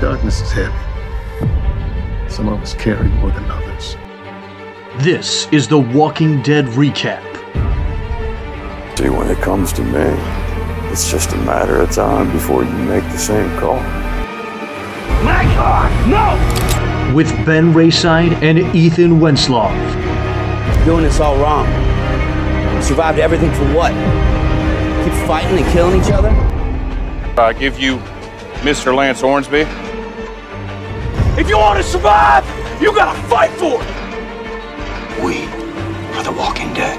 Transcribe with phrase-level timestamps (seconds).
[0.00, 0.72] Darkness is heavy.
[2.30, 3.96] Some of us carry more than others.
[5.02, 7.24] This is the Walking Dead recap.
[8.96, 10.06] See, when it comes to me,
[10.92, 13.80] it's just a matter of time before you make the same call.
[15.24, 17.12] My God, no!
[17.12, 19.74] With Ben Raeside and Ethan Wentzlaff.
[20.84, 21.66] Doing this all wrong.
[22.80, 23.90] Survived everything for what?
[25.04, 26.30] Keep fighting and killing each other?
[27.36, 27.96] I give you
[28.62, 28.94] Mr.
[28.94, 29.66] Lance Hornsby.
[31.38, 32.44] If you want to survive,
[32.82, 35.24] you gotta fight for it.
[35.24, 35.44] We
[36.16, 36.98] are the Walking Dead.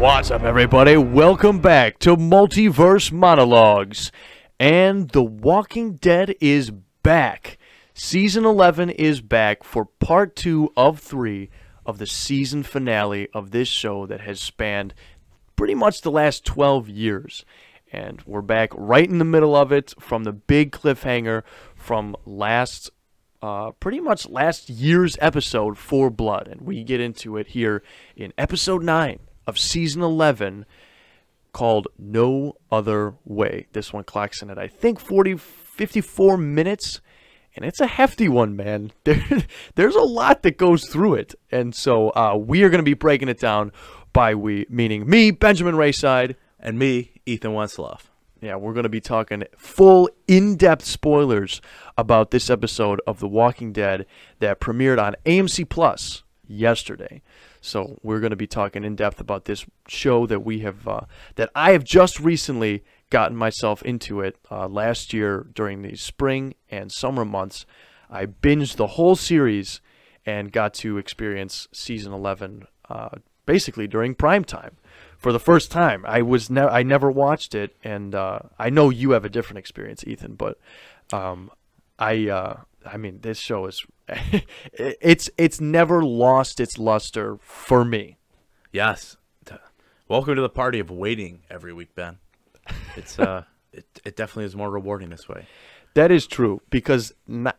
[0.00, 0.96] What's up, everybody?
[0.96, 4.12] Welcome back to Multiverse Monologues.
[4.60, 6.70] And The Walking Dead is
[7.02, 7.58] back.
[7.94, 11.50] Season 11 is back for part two of three
[11.84, 14.94] of the season finale of this show that has spanned
[15.56, 17.44] pretty much the last 12 years.
[17.94, 21.44] And we're back right in the middle of it from the big cliffhanger
[21.84, 22.90] from last,
[23.42, 26.48] uh, pretty much last year's episode, For Blood.
[26.48, 27.82] And we get into it here
[28.16, 30.64] in episode 9 of season 11
[31.52, 33.66] called No Other Way.
[33.74, 37.02] This one clocks in at, I think, 40, 54 minutes.
[37.54, 38.90] And it's a hefty one, man.
[39.04, 39.22] There,
[39.74, 41.34] there's a lot that goes through it.
[41.52, 43.72] And so uh, we are going to be breaking it down
[44.14, 46.36] by we, meaning me, Benjamin Raeside.
[46.58, 48.13] And me, Ethan Wentzlaff.
[48.40, 51.62] Yeah, we're going to be talking full in depth spoilers
[51.96, 54.06] about this episode of The Walking Dead
[54.40, 57.22] that premiered on AMC Plus yesterday.
[57.60, 61.02] So we're going to be talking in depth about this show that we have, uh,
[61.36, 66.54] that I have just recently gotten myself into it uh, last year during the spring
[66.68, 67.64] and summer months.
[68.10, 69.80] I binged the whole series
[70.26, 73.10] and got to experience season 11 uh,
[73.46, 74.76] basically during prime time
[75.24, 76.04] for the first time.
[76.06, 79.58] I was ne- I never watched it, and uh, I know you have a different
[79.58, 80.34] experience, Ethan.
[80.34, 80.58] But
[81.14, 81.50] um,
[81.98, 83.86] I uh, I mean, this show is
[84.74, 88.18] it's it's never lost its luster for me.
[88.70, 89.16] Yes.
[90.06, 92.18] Welcome to the party of waiting every week, Ben.
[92.94, 95.46] It's uh, it it definitely is more rewarding this way.
[95.94, 97.56] That is true because not,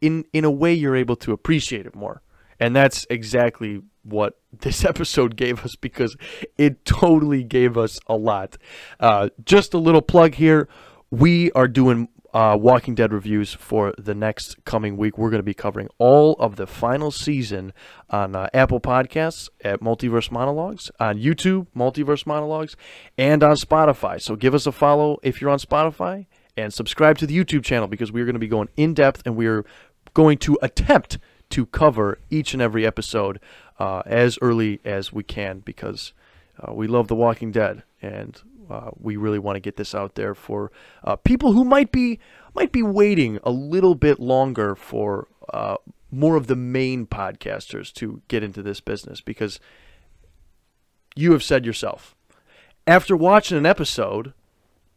[0.00, 2.22] in in a way you're able to appreciate it more.
[2.60, 6.16] And that's exactly what this episode gave us because
[6.56, 8.56] it totally gave us a lot.
[9.00, 10.68] Uh, just a little plug here.
[11.10, 15.16] We are doing uh, Walking Dead reviews for the next coming week.
[15.16, 17.72] We're going to be covering all of the final season
[18.10, 22.76] on uh, Apple Podcasts at Multiverse Monologues, on YouTube, Multiverse Monologues,
[23.16, 24.20] and on Spotify.
[24.20, 26.26] So give us a follow if you're on Spotify
[26.56, 29.36] and subscribe to the YouTube channel because we're going to be going in depth and
[29.36, 29.64] we're
[30.12, 31.18] going to attempt
[31.54, 33.38] to cover each and every episode
[33.78, 36.12] uh, as early as we can because
[36.58, 40.16] uh, we love The Walking Dead and uh, we really want to get this out
[40.16, 40.72] there for
[41.04, 42.18] uh, people who might be
[42.56, 45.76] might be waiting a little bit longer for uh,
[46.10, 49.60] more of the main podcasters to get into this business because
[51.14, 52.16] you have said yourself
[52.84, 54.32] after watching an episode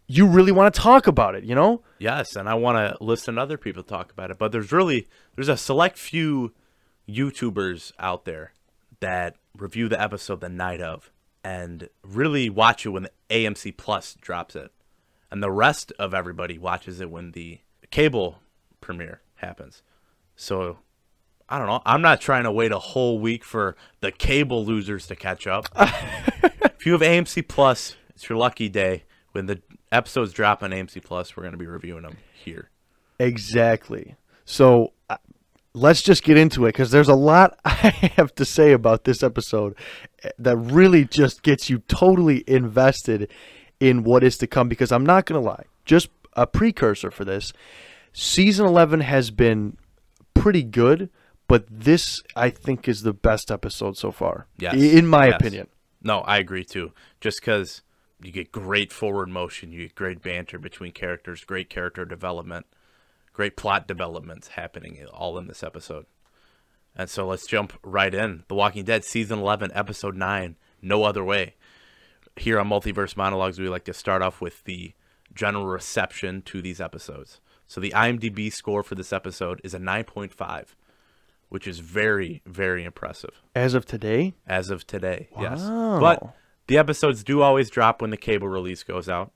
[0.07, 1.84] you really want to talk about it, you know?
[2.00, 4.38] Yes, and I want to listen to other people talk about it.
[4.38, 6.53] But there's really there's a select few
[7.07, 8.53] YouTubers out there
[9.00, 11.12] that review the episode the night of
[11.44, 14.72] and really watch it when the AMC Plus drops it.
[15.29, 17.59] And the rest of everybody watches it when the
[17.91, 18.40] cable
[18.79, 19.81] premiere happens.
[20.35, 20.79] So
[21.50, 21.81] I don't know.
[21.85, 25.67] I'm not trying to wait a whole week for the cable losers to catch up.
[25.78, 29.03] if you have AMC Plus, it's your lucky day.
[29.31, 29.62] When the
[29.92, 32.70] episodes drop on AMC Plus, we're going to be reviewing them here.
[33.20, 34.16] Exactly.
[34.46, 35.18] So uh,
[35.74, 39.22] let's just get into it because there's a lot I have to say about this
[39.24, 39.76] episode
[40.24, 43.30] eh, that really just gets you totally invested
[43.80, 44.70] in what is to come.
[44.70, 47.52] Because I'm not going to lie, just a precursor for this,
[48.14, 49.78] season 11 has been
[50.34, 51.09] pretty good,
[51.47, 54.47] but this I think is the best episode so far.
[54.58, 54.76] Yes.
[54.76, 55.36] In my Yes.
[55.40, 55.68] opinion.
[56.03, 56.92] No, I agree too.
[57.20, 57.81] Just because
[58.22, 62.66] you get great forward motion, you get great banter between characters, great character development,
[63.34, 66.05] great plot developments happening all in this episode.
[66.96, 68.43] And so let's jump right in.
[68.47, 71.55] The Walking Dead season 11, episode 9, No Other Way.
[72.35, 74.93] Here on Multiverse Monologues, we like to start off with the
[75.34, 77.40] general reception to these episodes.
[77.67, 80.75] So the IMDb score for this episode is a 9.5,
[81.49, 85.29] which is very, very impressive As of today, as of today.
[85.40, 85.99] Yes, Wow.
[85.99, 86.34] but
[86.67, 89.31] the episodes do always drop when the cable release goes out.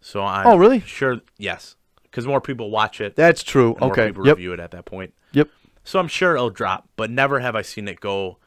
[0.00, 0.80] So I'm Oh, really?
[0.80, 1.20] sure.
[1.36, 3.16] Yes, because more people watch it.
[3.16, 3.76] that's true.
[3.82, 4.08] Okay.
[4.08, 4.36] people Yep.
[4.36, 5.12] review it at that point.
[5.32, 5.48] Yep.
[5.84, 8.38] So I'm sure it'll drop, but never have I seen it go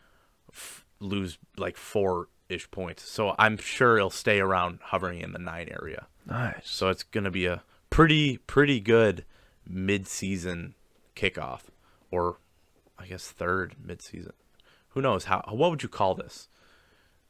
[0.51, 3.03] f- lose like four ish points.
[3.09, 6.07] So I'm sure it'll stay around hovering in the nine area.
[6.25, 6.69] Nice.
[6.69, 9.25] So it's gonna be a pretty pretty good
[9.67, 10.73] mid-season
[11.15, 11.61] kickoff,
[12.11, 12.37] or
[12.97, 14.33] I guess third mid-season.
[14.89, 15.43] Who knows how?
[15.49, 16.47] What would you call this?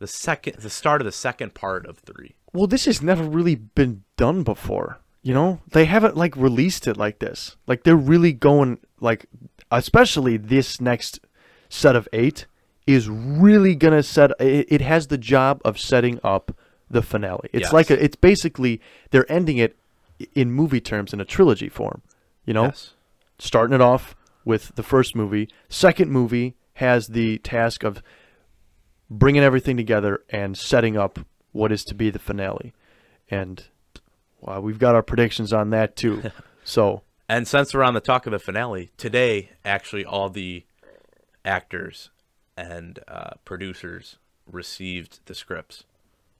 [0.04, 2.36] The second, the start of the second part of three.
[2.52, 5.00] Well, this has never really been done before.
[5.22, 7.56] You know, they haven't like released it like this.
[7.68, 9.28] Like they're really going like,
[9.72, 11.22] especially this next
[11.70, 12.48] set of eight
[12.86, 14.32] is really gonna set.
[14.42, 16.54] It, it has the job of setting up
[16.90, 17.50] the finale.
[17.54, 17.74] It's Yes.
[17.74, 19.78] like a, it's basically they're ending it
[20.36, 22.02] in movie terms in a trilogy form.
[22.46, 22.92] You know, Yes.
[23.40, 25.48] starting it off with the first movie.
[25.70, 28.04] Second movie has the task of
[29.18, 31.20] bringing everything together and setting up
[31.52, 32.74] what is to be the finale.
[33.30, 33.64] And
[34.42, 36.32] wow, we've got our predictions on that too.
[36.64, 40.66] so And since we're on the talk of the finale, today actually all the
[41.46, 42.10] actors
[42.58, 44.18] and uh, producers
[44.52, 45.86] received the scripts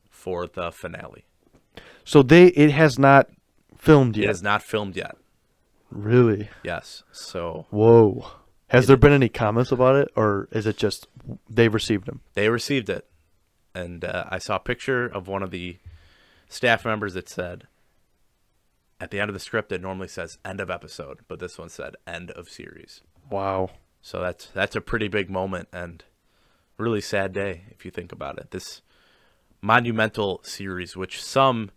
[0.10, 1.26] for the finale.
[2.04, 3.30] so they it has not
[3.78, 4.26] filmed yet.
[4.26, 5.16] It has not filmed yet.
[5.92, 6.50] Really?
[6.64, 7.04] Yes.
[7.12, 8.26] So Whoa.
[8.74, 11.08] Has there been any comments about it, or is it just
[11.48, 12.22] they've received them?
[12.34, 13.06] they received it,
[13.76, 15.78] and uh, I saw a picture of one of the
[16.50, 17.68] staff members that said,
[19.00, 21.70] at the end of the script, it normally says end of episode, but this one
[21.70, 23.02] said end of series.
[23.30, 23.70] Wow.
[24.02, 26.04] So that's that's a pretty big moment and
[26.78, 28.50] really sad day if you think about it.
[28.50, 28.82] This
[29.62, 31.70] monumental series, which some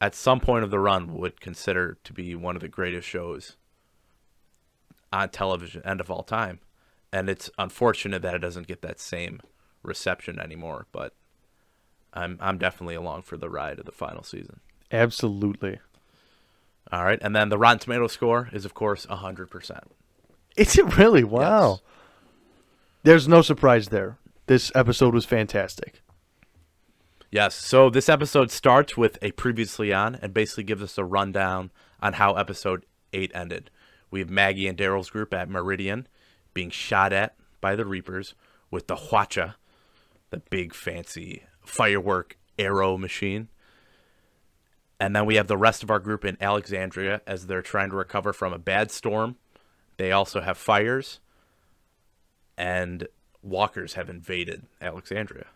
[0.00, 3.56] at some point of the run would consider to be one of the greatest shows
[5.16, 6.60] on television and of all time.
[7.12, 9.40] And it's unfortunate that it doesn't get that same
[9.82, 11.14] reception anymore, but
[12.12, 14.60] I'm I'm definitely along for the ride of the final season.
[14.92, 15.78] Absolutely.
[16.92, 19.80] All right, and then the Rotten Tomato score is of course 100%.
[20.56, 21.24] Is it really?
[21.24, 21.70] Wow.
[21.70, 21.80] Yes.
[23.02, 24.18] There's no surprise there.
[24.46, 26.02] This episode was fantastic.
[27.30, 27.54] Yes.
[27.54, 31.70] So this episode starts with a previously on and basically gives us a rundown
[32.00, 33.70] on how episode eight ended.
[34.16, 36.08] We have Maggie and Daryl's group at Meridian
[36.54, 38.32] being shot at by the Reapers
[38.70, 39.56] with the Hwacha,
[40.30, 43.48] the big fancy firework arrow machine.
[44.98, 47.96] And then we have the rest of our group in Alexandria as they're trying to
[47.96, 49.36] recover from a bad storm.
[49.98, 51.20] They also have fires,
[52.56, 53.08] and
[53.42, 55.48] walkers have invaded Alexandria.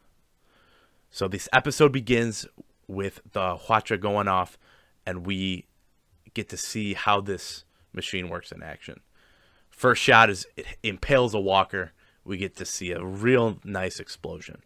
[1.10, 2.46] So this episode begins
[2.86, 4.58] with the Hwacha going off,
[5.06, 5.64] and we
[6.34, 9.00] get to see how this machine works in action.
[9.70, 11.92] First shot is it impales a walker.
[12.24, 14.62] We get to see a real nice explosion.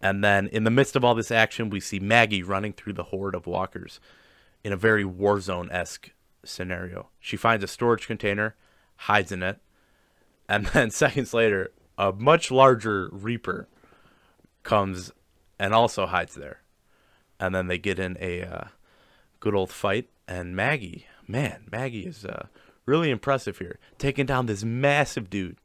[0.00, 3.04] And then in the midst of all this action, we see Maggie running through the
[3.04, 3.98] horde of walkers
[4.62, 6.10] in a very Warzone esque
[6.44, 7.08] scenario.
[7.18, 8.54] She finds a storage container,
[8.96, 9.58] hides in it,
[10.48, 13.68] and then seconds later, a much larger Reaper
[14.62, 15.12] comes
[15.58, 16.62] and also hides there.
[17.40, 18.64] And then they get in a uh,
[19.40, 20.08] good old fight.
[20.26, 22.46] And Maggie, man, Maggie is uh,
[22.86, 25.56] really impressive here, taking down this massive dude.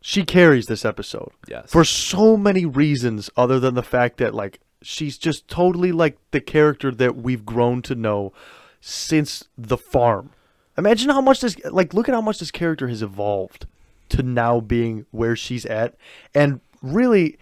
[0.00, 1.32] She carries this episode.
[1.48, 1.70] Yes.
[1.70, 6.40] For so many reasons other than the fact that like she's just totally like the
[6.40, 8.32] character that we've grown to know
[8.80, 10.30] since the farm.
[10.76, 13.66] Imagine how much this like look at how much this character has evolved
[14.10, 15.96] to now being where she's at.
[16.32, 17.36] And really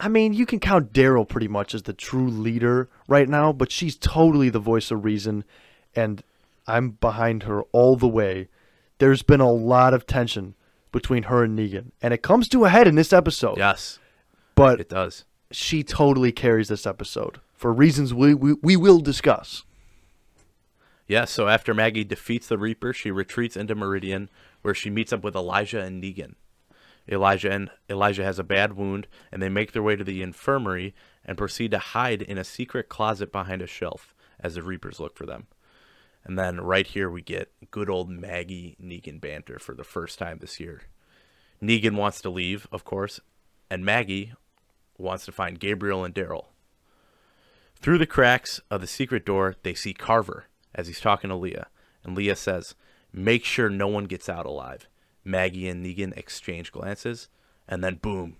[0.00, 3.70] I mean, you can count Daryl pretty much as the true leader right now, but
[3.70, 5.44] she's totally the voice of reason
[5.94, 6.22] and
[6.66, 8.48] I'm behind her all the way.
[8.98, 10.54] There's been a lot of tension
[10.92, 13.58] between her and Negan, and it comes to a head in this episode.
[13.58, 13.98] Yes,
[14.54, 15.24] but it does.
[15.50, 19.64] She totally carries this episode for reasons we we, we will discuss.
[21.06, 24.30] Yeah, so after Maggie defeats the Reaper, she retreats into Meridian,
[24.62, 26.34] where she meets up with Elijah and Negan.
[27.10, 30.94] Elijah and Elijah has a bad wound, and they make their way to the infirmary
[31.24, 35.16] and proceed to hide in a secret closet behind a shelf as the Reapers look
[35.16, 35.46] for them.
[36.24, 40.38] And then right here we get good old Maggie Negan banter for the first time
[40.38, 40.82] this year.
[41.62, 43.20] Negan wants to leave, of course,
[43.70, 44.32] and Maggie
[44.96, 46.46] wants to find Gabriel and Daryl.
[47.76, 51.68] Through the cracks of the secret door, they see Carver as he's talking to Leah,
[52.02, 52.74] and Leah says,
[53.12, 54.88] "Make sure no one gets out alive."
[55.24, 57.28] Maggie and Negan exchange glances,
[57.68, 58.36] and then boom,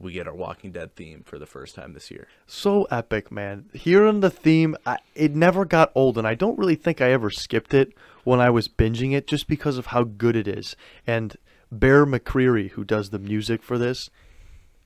[0.00, 2.26] we get our Walking Dead theme for the first time this year.
[2.46, 3.66] So epic, man.
[3.74, 7.30] Hearing the theme, I, it never got old, and I don't really think I ever
[7.30, 7.92] skipped it
[8.24, 10.74] when I was binging it just because of how good it is.
[11.06, 11.36] And
[11.70, 14.10] Bear McCreary, who does the music for this,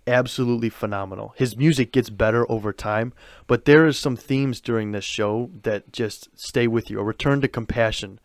[0.06, 1.32] absolutely phenomenal.
[1.36, 3.12] His music gets better over time,
[3.46, 6.98] but there is some themes during this show that just stay with you.
[6.98, 8.18] A Return to Compassion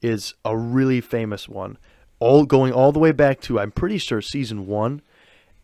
[0.00, 1.76] is a really famous one.
[2.18, 5.02] All going all the way back to I'm pretty sure season 1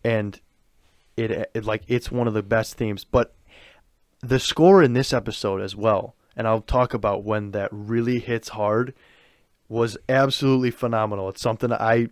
[0.04, 0.40] and
[1.16, 3.34] it, it like it's one of the best themes, but
[4.20, 6.14] the score in this episode as well.
[6.34, 8.94] and I'll talk about when that really hits hard,
[9.68, 11.28] was absolutely phenomenal.
[11.28, 12.08] It's something I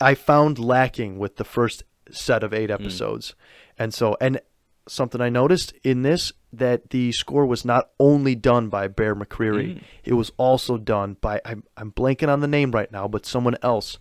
[0.00, 2.74] I found lacking with the first set of eight hmm.
[2.74, 3.34] episodes,
[3.78, 4.40] and so and
[4.88, 9.78] something I noticed in this that the score was not only done by Bear McCreary,
[9.78, 9.84] hmm.
[10.04, 13.56] it was also done by I'm I'm blanking on the name right now, but someone
[13.62, 13.98] else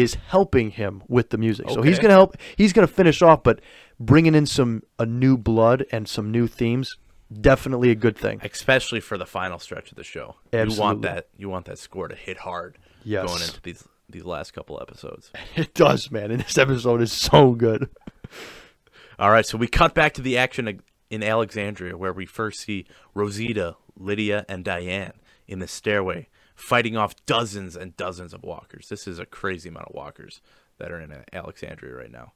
[0.00, 1.70] is helping him with the music.
[1.70, 2.36] So he's gonna help.
[2.56, 3.60] He's gonna finish off, but
[4.00, 6.96] bringing in some a new blood and some new themes,
[7.40, 8.40] definitely a good thing.
[8.42, 10.36] especially for the final stretch of the show.
[10.52, 13.26] You want that you want that score to hit hard Yes.
[13.26, 15.30] going into these these last couple episodes.
[15.56, 16.30] It does, man.
[16.30, 17.88] And this episode is so good.
[19.18, 22.84] All right, so we cut back to the action in Alexandria where we first see
[23.14, 25.12] Rosita, Lydia, and Diane
[25.48, 28.88] in the stairway fighting off dozens and dozens of walkers.
[28.88, 30.40] This is a crazy amount of walkers
[30.78, 32.32] that are in Alexandria right now.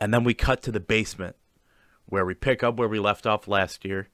[0.00, 1.36] And then we cut to the basement
[2.06, 4.08] where we pick up where we left off last year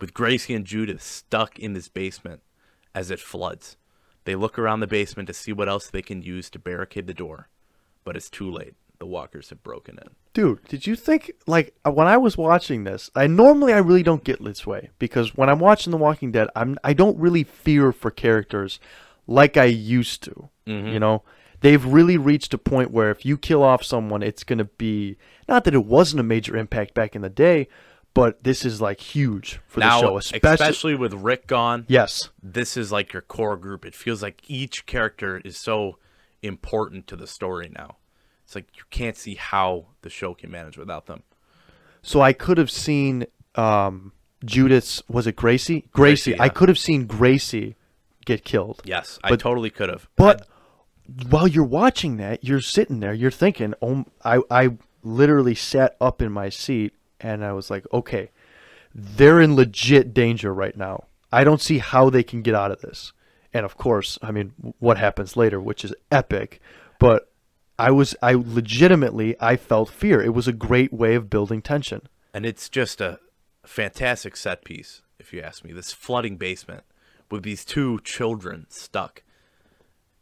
[0.00, 2.42] with Gracie and Judith stuck in this basement
[2.94, 3.76] as it floods.
[4.24, 7.14] They look around the basement to see what else they can use to barricade the
[7.14, 7.48] door,
[8.04, 8.74] but it's too late.
[9.00, 10.10] The walkers have broken in.
[10.34, 13.10] Dude, did you think like uh, when I was watching this?
[13.16, 16.48] I normally I really don't get this way because when I'm watching The Walking Dead,
[16.54, 18.78] I'm I don't really fear for characters
[19.26, 20.50] like I used to.
[20.66, 21.24] You know,
[21.62, 25.16] they've really reached a point where if you kill off someone, it's gonna be
[25.48, 27.66] not that it wasn't a major impact back in the day,
[28.14, 31.86] but this is like huge for now, the show, especially, especially with Rick gone.
[31.88, 33.84] yes, This is like your core group.
[33.84, 35.98] It feels like each character is so
[36.42, 37.96] important to the story now.
[38.50, 41.22] It's like you can't see how the show can manage without them.
[42.02, 44.10] So I could have seen um,
[44.44, 45.04] Judith's.
[45.08, 45.86] Was it Gracie?
[45.92, 46.32] Gracie.
[46.32, 47.76] Gracie, I could have seen Gracie
[48.24, 48.82] get killed.
[48.84, 50.08] Yes, I totally could have.
[50.16, 50.48] But
[51.28, 53.14] while you're watching that, you're sitting there.
[53.14, 54.70] You're thinking, "Oh, I I
[55.04, 58.32] literally sat up in my seat and I was like, okay,
[58.92, 61.04] they're in legit danger right now.
[61.30, 63.12] I don't see how they can get out of this."
[63.54, 66.60] And of course, I mean, what happens later, which is epic,
[66.98, 67.28] but.
[67.80, 70.20] I was I legitimately I felt fear.
[70.20, 72.02] It was a great way of building tension.
[72.34, 73.18] and it's just a
[73.64, 75.72] fantastic set piece, if you ask me.
[75.72, 76.84] This flooding basement
[77.30, 79.22] with these two children stuck.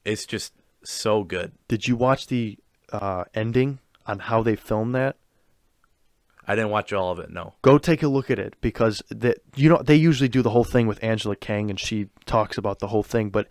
[0.05, 0.53] It's just
[0.85, 1.53] so good.
[1.67, 2.59] Did you watch the
[2.93, 5.17] uh, ending on how they filmed that?
[6.47, 7.31] I didn't watch all of it.
[7.31, 7.55] No.
[7.63, 10.65] Go take a look at it because that you know they usually do the whole
[10.65, 13.49] thing with Angela Kang and she talks about the whole thing, but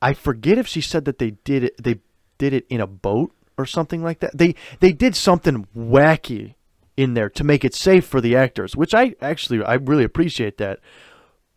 [0.00, 2.00] I forget if she said that they did it they
[2.44, 4.36] did it in a boat or something like that.
[4.36, 6.54] They they did something wacky
[6.96, 10.58] in there to make it safe for the actors, which I actually I really appreciate
[10.58, 10.80] that.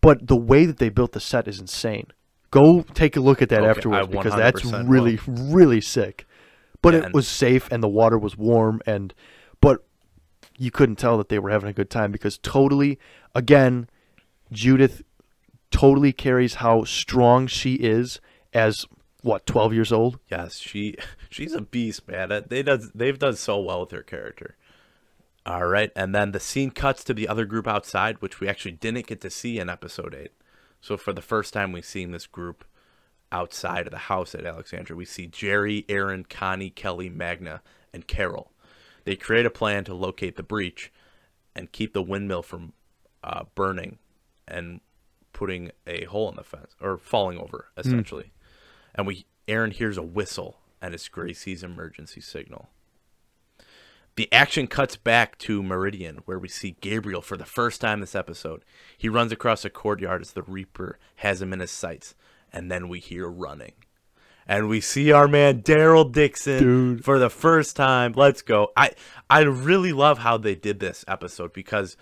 [0.01, 2.07] But the way that they built the set is insane.
[2.51, 4.85] Go take a look at that Okay, afterwards because that's 100% will.
[4.85, 6.25] really really sick.
[6.81, 9.13] But Yeah, it was safe and the water was warm and
[9.59, 9.83] but
[10.57, 12.97] you couldn't tell that they were having a good time because totally
[13.35, 13.89] again
[14.51, 15.03] Judith
[15.71, 18.21] totally carries how strong she is
[18.53, 18.85] as
[19.21, 20.95] what 12 years old Yes, she
[21.29, 22.43] she's a beast, man.
[22.47, 24.55] They does they've done so well with her character.
[25.45, 28.73] All right, and then the scene cuts to the other group outside, which we actually
[28.73, 30.33] didn't get to see in episode eight.
[30.81, 32.65] So for the first time, we've seen this group
[33.31, 34.97] outside of the house at Alexandria.
[34.97, 37.61] We see Jerry, Aaron, Connie, Kelly, Magna,
[37.93, 38.51] and Carol.
[39.05, 40.91] They create a plan to locate the breach
[41.55, 42.73] and keep the windmill from
[43.23, 43.99] uh, burning
[44.49, 44.81] and
[45.31, 48.31] putting a hole in the fence or falling over, essentially
[48.97, 52.69] and we Aaron hears a whistle and it's Gracie's emergency signal.
[54.15, 58.15] The action cuts back to Meridian, where we see Gabriel for the first time this
[58.15, 58.63] episode.
[58.97, 62.15] He runs across a courtyard as the Reaper has him in his sights,
[62.51, 63.73] and then we hear running.
[64.47, 67.05] And we see our man Daryl Dixon Dude.
[67.05, 68.13] for the first time.
[68.15, 68.71] Let's go.
[68.75, 68.91] I
[69.29, 71.95] I really love how they did this episode because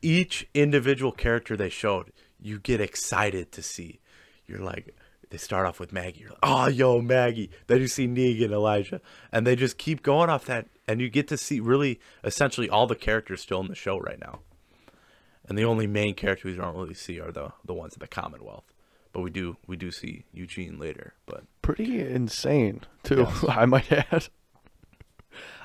[0.00, 4.00] each individual character they showed, you get excited to see.
[4.46, 4.94] You're like,
[5.30, 6.20] they start off with Maggie.
[6.20, 7.50] You're like, oh, yo, Maggie.
[7.66, 9.00] Then you see Negan, Elijah,
[9.32, 12.86] and they just keep going off that, and you get to see really, essentially, all
[12.86, 14.40] the characters still in the show right now.
[15.48, 18.06] And the only main characters we don't really see are the the ones in the
[18.06, 18.72] Commonwealth,
[19.12, 21.14] but we do we do see Eugene later.
[21.26, 24.26] But pretty insane too i might add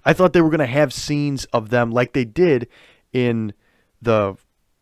[0.03, 2.67] i thought they were going to have scenes of them like they did
[3.11, 3.53] in
[4.01, 4.35] the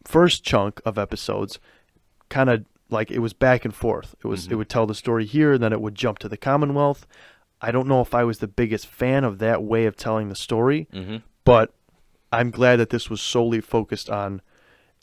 [0.04, 1.60] first chunk of episodes
[2.28, 4.16] kind of like it was back and forth.
[4.24, 4.60] It was it mm-hmm.
[4.60, 7.06] would tell the story here and then it would jump to the commonwealth.
[7.64, 10.36] I don't know if i was the biggest fan of that way of telling the
[10.36, 11.18] story mm-hmm.
[11.46, 11.74] but
[12.32, 14.42] i'm glad that this was solely focused on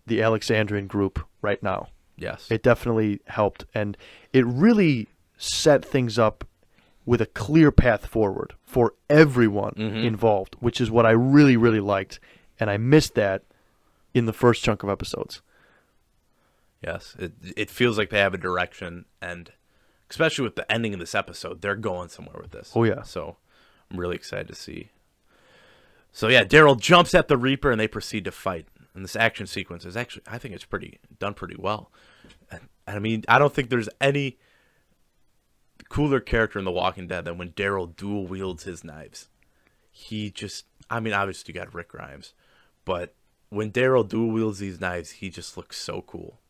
[0.07, 1.89] the alexandrian group right now.
[2.17, 3.97] Yes, it definitely helped and
[4.35, 6.47] it really set things up
[7.07, 9.97] with a clear path forward for everyone mm-hmm.
[9.97, 12.21] involved which is what i really really liked
[12.61, 13.43] and i missed that
[14.13, 15.41] in the first chunk of episodes
[16.83, 19.53] Yes, it it feels like they have a direction, and
[20.09, 22.73] especially with the ending of this episode, they're going somewhere with this.
[22.75, 23.03] Oh, yeah.
[23.03, 23.37] So
[23.91, 24.91] I'm really excited to see.
[26.13, 28.67] So yeah, Daryl jumps at the Reaper, and they proceed to fight.
[28.95, 31.93] And this action sequence is actually, I think it's pretty done pretty well.
[32.51, 34.39] And, and I mean, I don't think there's any
[35.89, 39.29] cooler character in The Walking Dead than when Daryl dual wields his knives.
[39.93, 42.35] He just, I mean, obviously you got Rick Grimes,
[42.85, 43.15] but
[43.49, 46.41] when Daryl dual wields these knives, he just looks so cool.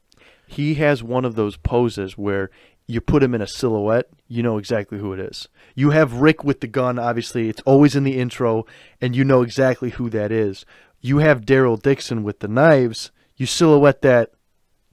[0.50, 2.50] He has one of those poses where
[2.88, 5.46] you put him in a silhouette, you know exactly who it is.
[5.76, 8.66] You have Rick with the gun, obviously, it's always in the intro,
[9.00, 10.66] and you know exactly who that is.
[11.00, 14.32] You have Daryl Dixon with the knives, you silhouette that,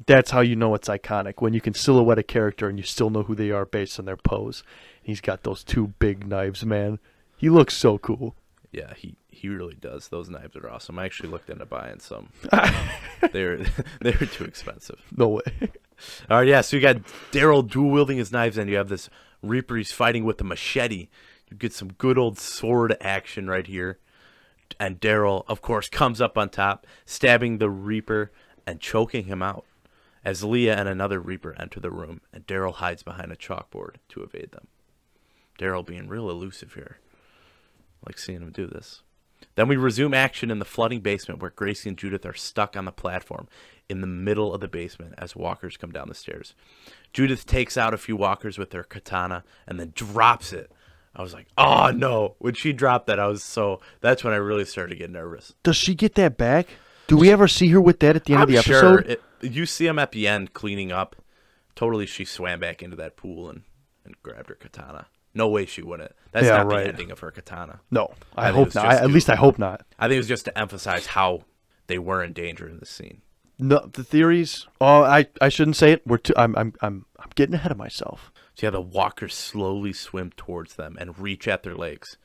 [0.06, 1.42] that's how you know it's iconic.
[1.42, 4.06] When you can silhouette a character and you still know who they are based on
[4.06, 4.62] their pose.
[5.02, 7.00] He's got those two big knives, man.
[7.36, 8.36] He looks so cool.
[8.72, 10.10] Yeah, he he really does.
[10.10, 11.00] Those knives are awesome.
[11.00, 12.30] I actually looked into buying some.
[13.32, 13.60] they're
[14.02, 15.02] they're too expensive.
[15.16, 15.42] No way.
[16.30, 16.62] All right, yeah.
[16.62, 16.98] So you got
[17.32, 19.10] Daryl dual wielding his knives, and you have this
[19.42, 19.78] Reaper.
[19.78, 21.08] He's fighting with a machete.
[21.50, 24.00] You get some good old sword action right here.
[24.80, 28.32] And Daryl, of course, comes up on top, stabbing the Reaper
[28.66, 29.66] and choking him out.
[30.26, 34.24] As Leah and another Reaper enter the room, and Daryl hides behind a chalkboard to
[34.24, 34.68] evade them.
[35.58, 36.98] Daryl being real elusive here.
[38.06, 39.02] Like seeing him do this.
[39.56, 42.86] Then we resume action in the flooding basement where Gracie and Judith are stuck on
[42.86, 43.48] the platform
[43.90, 46.54] in the middle of the basement as walkers come down the stairs.
[47.14, 50.72] Judith takes out a few walkers with her katana and then drops it.
[51.16, 52.36] I was like, oh no.
[52.40, 53.80] When she dropped that, I was so.
[54.02, 55.56] That's when I really started to get nervous.
[55.64, 56.68] Does she get that back?
[57.08, 59.20] Do we ever see her with that at the end I'm of the sure episode?
[59.42, 61.16] it, you see him at the end cleaning up.
[61.76, 63.64] Totally, she swam back into that pool and,
[64.06, 65.08] and grabbed her katana.
[65.38, 66.12] No way she wouldn't.
[66.32, 66.84] That's Yeah, not right.
[66.84, 67.80] the ending of her katana.
[67.92, 68.86] no, I, I hope not.
[68.86, 69.82] I, at least I hope not.
[70.00, 71.44] I think it was just to emphasize how
[71.88, 73.22] they were in danger in this scene.
[73.60, 74.68] No, the theories.
[74.82, 76.06] Oh, I, I shouldn't say it.
[76.06, 76.34] We're too.
[76.38, 78.32] I'm I'm I'm I'm getting ahead of myself.
[78.56, 82.18] So yeah, the walkers slowly swim towards them and reach at their legs.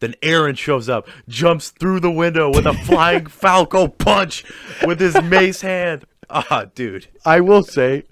[0.00, 4.44] Then Aaron shows up, jumps through the window with a flying Falcon punch
[4.86, 6.04] with his mace hand.
[6.30, 7.08] Ah, dude.
[7.26, 8.04] I will say,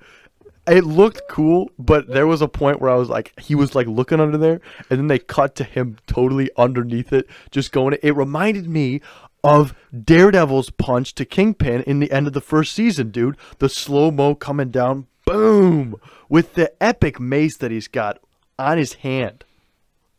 [0.68, 3.87] it looked cool, but there was a point where I was like, he was like
[3.87, 7.96] looking under there, and then they cut to him totally underneath it, just going.
[8.02, 9.00] It reminded me
[9.44, 13.37] of Daredevil's punch to Kingpin in the end of the first season, dude.
[13.59, 15.96] The slow mo coming down, boom,
[16.28, 18.18] with the epic mace that he's got
[18.59, 19.44] on his hand.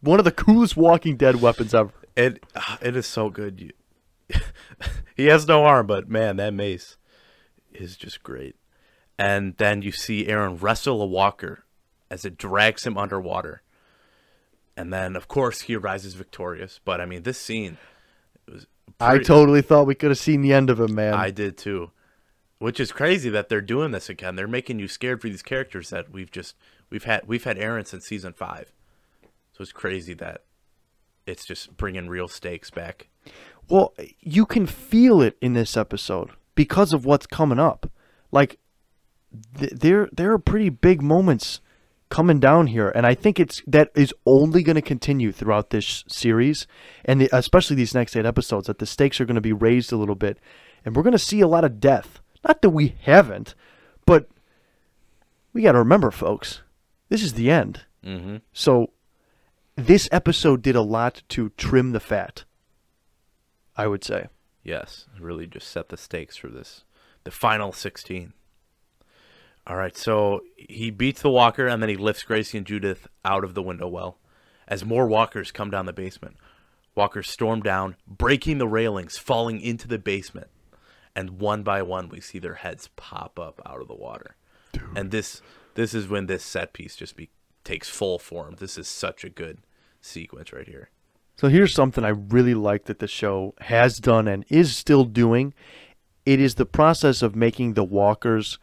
[0.01, 1.91] One of the coolest Walking Dead weapons ever.
[2.15, 3.73] It ah, it is so good.
[5.19, 6.95] He has no arm, but man, that mace
[7.73, 8.55] is just great.
[9.19, 11.65] And then you see Aaron wrestle a walker
[12.09, 13.61] as it drags him underwater.
[14.77, 16.79] And then, of course, he rises victorious.
[16.85, 17.77] But I mean, this scene,
[18.47, 18.67] it was.
[18.97, 21.13] I totally thought we could have seen the end of him, man.
[21.13, 21.91] I did too.
[22.59, 24.35] Which is crazy that they're doing this again.
[24.35, 26.55] They're making you scared for these characters that we've just
[26.89, 28.71] we've had we've had Aaron since season five.
[29.51, 30.43] So it's crazy that
[31.25, 33.09] it's just bringing real stakes back.
[33.69, 37.91] Well, you can feel it in this episode because of what's coming up.
[38.31, 38.59] Like
[39.57, 41.61] th- there there are pretty big moments
[42.09, 46.03] coming down here and I think it's that is only going to continue throughout this
[46.07, 46.65] series
[47.05, 49.91] and the, especially these next 8 episodes that the stakes are going to be raised
[49.91, 50.39] a little bit
[50.83, 52.19] and we're going to see a lot of death.
[52.43, 53.53] Not that we haven't,
[54.05, 54.27] but
[55.53, 56.61] we got to remember folks,
[57.09, 57.85] this is the end.
[58.03, 58.37] Mm-hmm.
[58.53, 58.91] So
[59.75, 62.45] this episode did a lot to trim the fat.
[63.75, 64.27] I would say.
[64.63, 66.83] Yes, really just set the stakes for this,
[67.23, 68.33] the final 16.
[69.69, 73.43] All right, so he beats the walker and then he lifts Gracie and Judith out
[73.43, 74.17] of the window well.
[74.67, 76.37] As more walkers come down the basement,
[76.95, 80.47] walkers storm down, breaking the railings, falling into the basement.
[81.15, 84.35] And one by one, we see their heads pop up out of the water.
[84.95, 85.41] And this
[85.75, 87.29] this is when this set piece just be,
[87.63, 88.55] takes full form.
[88.59, 89.59] This is such a good
[90.01, 90.89] sequence right here.
[91.35, 95.53] So here's something I really like that the show has done and is still doing.
[96.25, 98.59] It is the process of making the walkers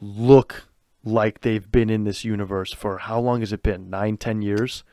[0.00, 0.64] look
[1.04, 3.88] like they've been in this universe for how long has it been?
[3.90, 4.84] Nine, ten years?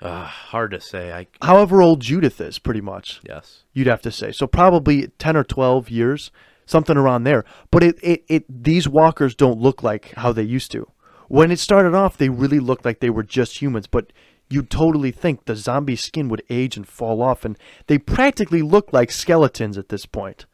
[0.00, 1.12] Uh, hard to say.
[1.12, 3.20] I However old Judith is, pretty much.
[3.28, 3.64] yes.
[3.72, 4.30] you'd have to say.
[4.30, 6.30] So probably 10 or 12 years,
[6.66, 7.44] something around there.
[7.72, 10.86] But it, it, it these walkers don't look like how they used to.
[11.26, 14.12] When it started off, they really looked like they were just humans, but
[14.48, 18.92] you'd totally think the zombie skin would age and fall off, and they practically look
[18.92, 20.46] like skeletons at this point.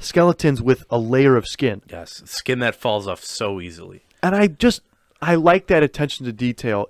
[0.00, 1.82] Skeletons with a layer of skin.
[1.88, 4.02] Yes, skin that falls off so easily.
[4.22, 4.80] And I just
[5.22, 6.88] I like that attention to detail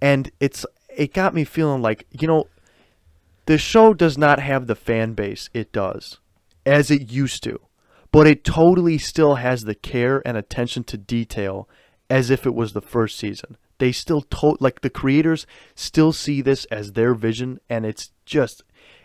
[0.00, 0.64] and it's
[0.96, 2.46] it got me feeling like, you know,
[3.46, 6.18] the show does not have the fan base it does
[6.66, 7.58] as it used to.
[8.10, 11.68] but it totally still has the care and attention to detail
[12.08, 13.56] as if it was the first season.
[13.78, 18.62] They still to- like the creators still see this as their vision and it's just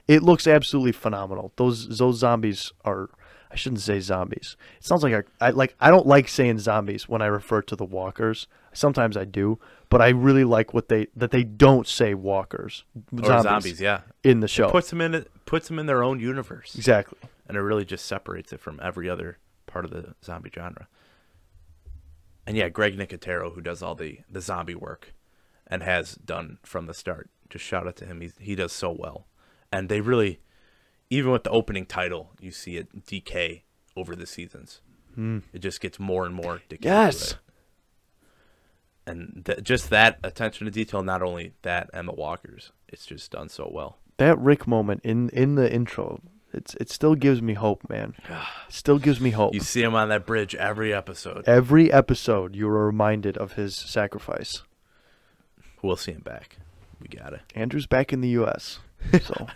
[0.08, 1.54] it looks absolutely phenomenal.
[1.56, 3.10] Those those zombies are
[3.52, 4.58] I shouldn't say zombies.
[4.78, 7.76] It sounds like I, I like I don't like saying zombies when I refer to
[7.76, 8.48] the walkers.
[8.74, 12.84] Sometimes I do, but I really like what they that they don't say walkers.
[13.12, 14.02] Or zombies, yeah.
[14.24, 14.70] In the show.
[14.70, 16.76] puts them in it puts them in their own universe.
[16.76, 17.20] Exactly.
[17.48, 19.38] And it really just separates it from every other
[19.68, 20.88] part of the zombie genre.
[22.46, 25.14] And yeah, Greg Nicotero, who does all the, the zombie work
[25.68, 27.30] and has done from the start.
[27.50, 28.22] Just shout out to him.
[28.22, 29.28] He he does so well.
[29.74, 30.40] And they really
[31.10, 33.64] even with the opening title, you see it decay
[33.96, 34.82] over the seasons.
[35.16, 35.40] Hmm.
[35.54, 36.90] It just gets more and more decay.
[36.90, 37.36] Yes.
[39.06, 43.50] And th- just that attention to detail, not only that Emma walkers, it's just done
[43.50, 43.98] so well.
[44.18, 46.22] that Rick moment in in the intro,
[46.54, 48.16] it's it still gives me hope, man.
[48.68, 49.54] It still gives me hope.
[49.54, 51.44] You see him on that bridge every episode.
[51.48, 54.64] Every episode, you are reminded of his sacrifice.
[55.84, 56.58] We'll see him back.
[57.00, 57.42] We got it.
[57.54, 58.80] Andrew's back in the U.S.,
[59.22, 59.48] so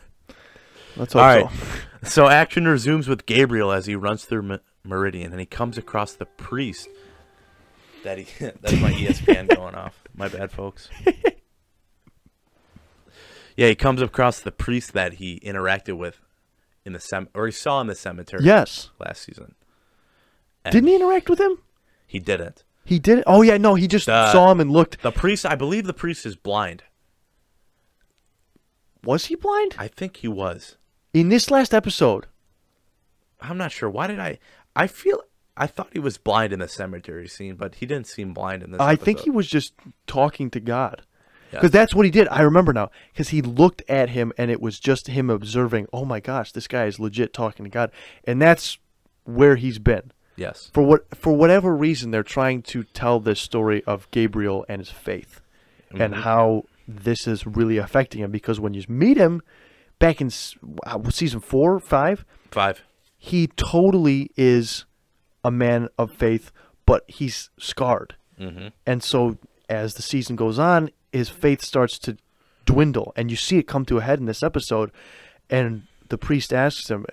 [0.97, 1.49] let's hope All right.
[2.03, 2.07] so.
[2.09, 6.13] So action resumes with Gabriel as he runs through Me- Meridian, and he comes across
[6.13, 6.87] the priest.
[8.03, 8.25] That he
[8.61, 10.03] that's my ESPN going off.
[10.15, 10.89] My bad, folks.
[13.55, 16.21] Yeah, he comes across the priest that he interacted with
[16.85, 18.43] in the sem or he saw in the cemetery.
[18.43, 18.91] Yes.
[18.99, 19.55] last season.
[20.63, 21.57] And Didn't he interact with him?
[22.05, 22.63] He didn't.
[22.85, 23.23] He did.
[23.25, 25.01] Oh yeah, no, he just The- saw him and looked.
[25.01, 26.83] The priest, I believe, the priest is blind.
[29.03, 30.77] Was he blind I think he was.
[31.21, 32.25] In this last episode?
[33.41, 33.89] I'm not sure.
[33.89, 34.39] Why did I?
[34.75, 35.21] I feel
[35.55, 38.71] I thought he was blind in the cemetery scene, but he didn't seem blind in
[38.71, 38.81] this.
[38.81, 39.73] I think he was just
[40.05, 41.03] talking to God.
[41.51, 41.59] Yeah.
[41.59, 42.27] Because that's what he did.
[42.29, 42.91] I remember now.
[43.13, 46.67] Because he looked at him and it was just him observing, oh my gosh, this
[46.67, 47.91] guy is legit talking to God.
[48.25, 48.77] And that's
[49.23, 50.11] where he's been.
[50.35, 50.69] Yes.
[50.73, 54.91] For what for whatever reason they're trying to tell this story of Gabriel and his
[54.91, 55.41] faith
[55.89, 56.21] and Mhm.
[56.21, 59.41] how this is really affecting him because when you meet him
[59.99, 60.27] back in
[60.85, 62.81] uh, season 4, 5, Five.
[63.17, 64.85] he totally is
[65.43, 66.51] a man of faith,
[66.85, 68.15] but he's scarred.
[68.39, 68.71] Mhm.
[68.85, 69.37] And so
[69.69, 72.17] as the season goes on, his faith starts to
[72.65, 73.13] dwindle.
[73.15, 74.91] And you see it come to a head in this episode.
[75.49, 77.05] And the priest asks him,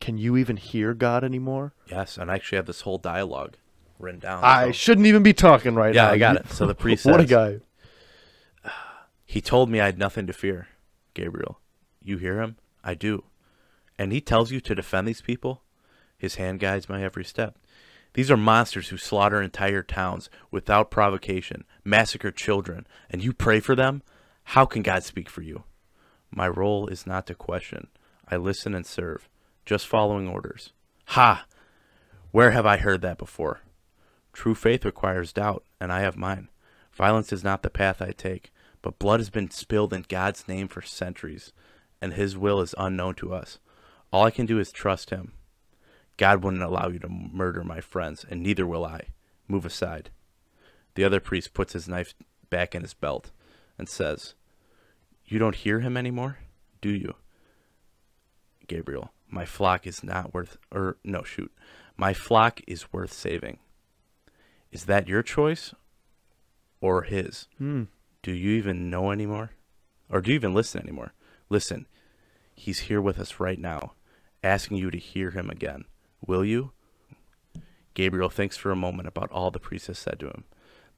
[0.00, 1.72] Can you even hear God anymore?
[1.90, 3.56] Yes, and I actually have this whole dialogue
[3.98, 4.44] written down.
[4.44, 6.08] I so- shouldn't even be talking right Yeah, now.
[6.10, 6.50] Yeah, I got it.
[6.50, 7.58] So the priest what a guy.
[9.24, 10.68] He told me I had nothing to fear,
[11.14, 11.60] Gabriel.
[12.08, 12.56] You hear him?
[12.82, 13.24] I do.
[13.98, 15.60] And he tells you to defend these people?
[16.16, 17.58] His hand guides my every step.
[18.14, 23.76] These are monsters who slaughter entire towns without provocation, massacre children, and you pray for
[23.76, 24.02] them?
[24.42, 25.64] How can God speak for you?
[26.30, 27.88] My role is not to question.
[28.26, 29.28] I listen and serve,
[29.66, 30.72] just following orders.
[31.08, 31.44] Ha!
[32.30, 33.60] Where have I heard that before?
[34.32, 36.48] True faith requires doubt, and I have mine.
[36.90, 40.68] Violence is not the path I take, but blood has been spilled in God's name
[40.68, 41.52] for centuries,
[42.00, 43.58] and His will is unknown to us.
[44.12, 45.32] All I can do is trust Him.
[46.18, 49.08] God wouldn't allow you to murder my friends, and neither will I.
[49.46, 50.10] Move aside.
[50.94, 52.12] The other priest puts his knife
[52.50, 53.30] back in his belt
[53.78, 54.34] and says,
[55.24, 56.38] You don't hear him anymore,
[56.80, 57.14] do you?
[58.66, 61.52] Gabriel, my flock is not worth, or no, shoot.
[61.96, 63.58] My flock is worth saving.
[64.72, 65.72] Is that your choice
[66.80, 67.46] or his?
[67.58, 67.84] Hmm.
[68.22, 69.52] Do you even know anymore?
[70.10, 71.12] Or do you even listen anymore?
[71.50, 71.86] Listen,
[72.54, 73.92] he's here with us right now,
[74.42, 75.84] asking you to hear him again.
[76.26, 76.72] Will you?
[77.94, 80.44] Gabriel thinks for a moment about all the priest has said to him.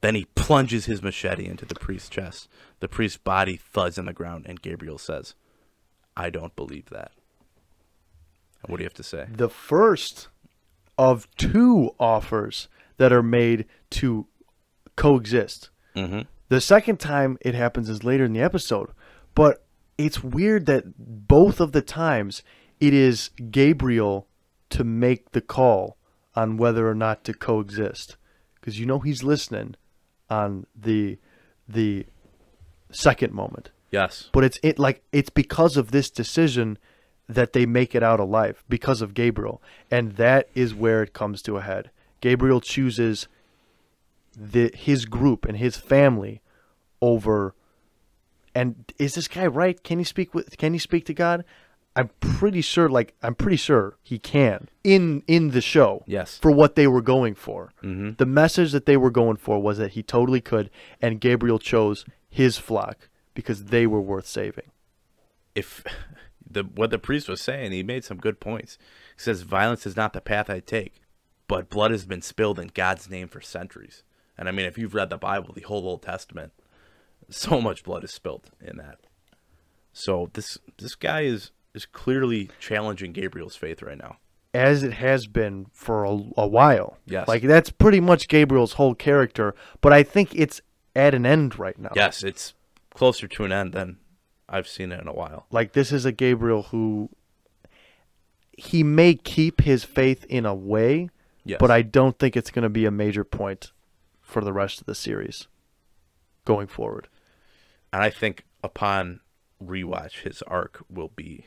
[0.01, 2.49] Then he plunges his machete into the priest's chest.
[2.81, 5.35] The priest's body thuds on the ground, and Gabriel says,
[6.17, 7.13] I don't believe that.
[8.67, 9.27] What do you have to say?
[9.31, 10.29] The first
[10.99, 14.27] of two offers that are made to
[14.97, 15.71] coexist.
[15.97, 16.21] Mm-hmm.
[16.49, 18.91] The second time it happens is later in the episode,
[19.35, 19.65] but
[20.05, 20.85] it's weird that
[21.29, 22.43] both of the times
[22.81, 24.27] it is Gabriel
[24.71, 25.97] to make the call
[26.35, 28.17] on whether or not to coexist,
[28.55, 29.75] because you know he's listening
[30.29, 31.19] on the
[31.69, 32.07] the
[32.91, 33.71] second moment.
[33.91, 34.31] Yes.
[34.33, 36.79] But it's it like it's because of this decision
[37.29, 41.43] that they make it out alive because of Gabriel, and that is where it comes
[41.43, 41.91] to a head.
[42.21, 43.29] Gabriel chooses
[44.37, 46.41] the his group and his family
[47.03, 47.55] over.
[48.55, 49.83] And is this guy right?
[49.83, 50.57] Can he speak with?
[50.59, 51.45] Can he speak to God?
[51.97, 52.89] I'm pretty sure.
[52.89, 56.03] Like I'm pretty sure he can in in the show.
[56.07, 56.39] Yes.
[56.39, 58.17] For what they were going for, Mhm.
[58.17, 60.71] the message that they were going for was that he totally could,
[61.03, 64.71] and Gabriel chose his flock because they were worth saving.
[65.57, 65.83] if
[66.49, 68.79] the what the priest was saying, he made some good points.
[69.17, 71.03] He says, Violence is not the path I take,
[71.49, 74.03] but blood has been spilled in God's name for centuries.
[74.39, 76.53] And I mean, if you've read the Bible, the whole Old Testament,
[77.31, 78.99] so much blood is spilled in that.
[79.93, 84.17] So this this guy is is clearly challenging Gabriel's faith right now.
[84.53, 86.99] as it has been for a, a while.
[87.07, 87.29] Yes.
[87.29, 90.61] Like that's pretty much Gabriel's whole character, but I think it's
[90.97, 91.91] at an end right now.
[91.95, 92.55] Yes, it's
[92.93, 93.99] closer to an end than
[94.49, 95.47] I've seen it in a while.
[95.53, 97.11] Like this is a Gabriel who
[98.57, 101.09] he may keep his faith in a way,
[101.45, 101.59] Yes.
[101.61, 103.73] but I don't think it's going to be a major point
[104.21, 105.49] for the rest of the series
[106.45, 107.09] going forward.
[107.93, 109.21] And I think upon
[109.63, 111.47] rewatch, his arc will be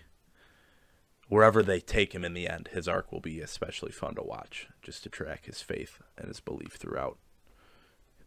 [1.30, 2.70] wherever they take him in the end.
[2.74, 6.40] His arc will be especially fun to watch, just to track his faith and his
[6.40, 7.18] belief throughout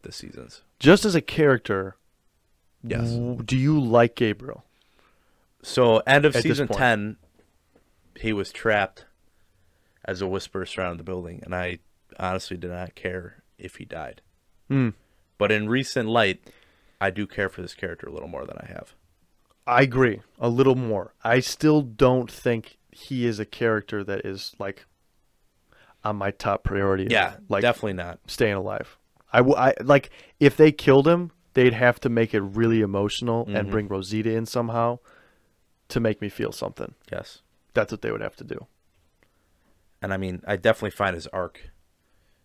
[0.01, 0.63] the seasons.
[0.79, 1.95] Just as a character,
[2.83, 3.11] Yes.
[3.11, 4.63] w- do you like Gabriel?
[5.63, 7.17] So end of At season ten,
[8.19, 9.05] he was trapped
[10.05, 11.79] as a whisper surrounded the building, and I
[12.19, 14.21] honestly did not care if he died.
[14.69, 14.89] Hmm.
[15.37, 16.41] But in recent light,
[16.99, 18.93] I do care for this character a little more than I have.
[19.65, 21.13] I agree a little more.
[21.23, 24.85] I still don't think he is a character that is like
[26.03, 27.07] on my top priority.
[27.09, 28.19] Yeah, like definitely not.
[28.27, 28.97] staying alive.
[29.33, 33.45] I, w- I like if they killed him, they'd have to make it really emotional
[33.47, 33.71] and Mhm.
[33.71, 34.99] bring Rosita in somehow
[35.89, 36.95] to make me feel something.
[37.11, 37.41] Yes.
[37.73, 38.67] That's what they would have to do.
[40.01, 41.71] And I mean, I definitely find his arc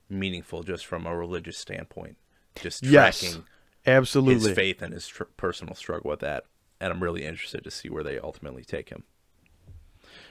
[0.08, 2.16] meaningful just from a religious standpoint.
[2.56, 3.44] Just Yes, tracking
[3.86, 4.48] absolutely.
[4.48, 6.44] his faith and his tr- personal struggle with that.
[6.80, 9.04] And I'm really interested to see where they ultimately take him.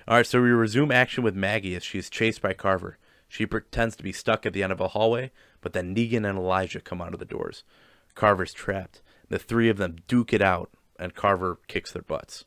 [0.07, 2.97] All right, so we resume action with Maggie as she is chased by Carver.
[3.27, 6.37] She pretends to be stuck at the end of a hallway, but then Negan and
[6.37, 7.63] Elijah come out of the doors.
[8.15, 9.01] Carver's trapped.
[9.29, 12.43] The three of them duke it out, and Carver kicks their butts.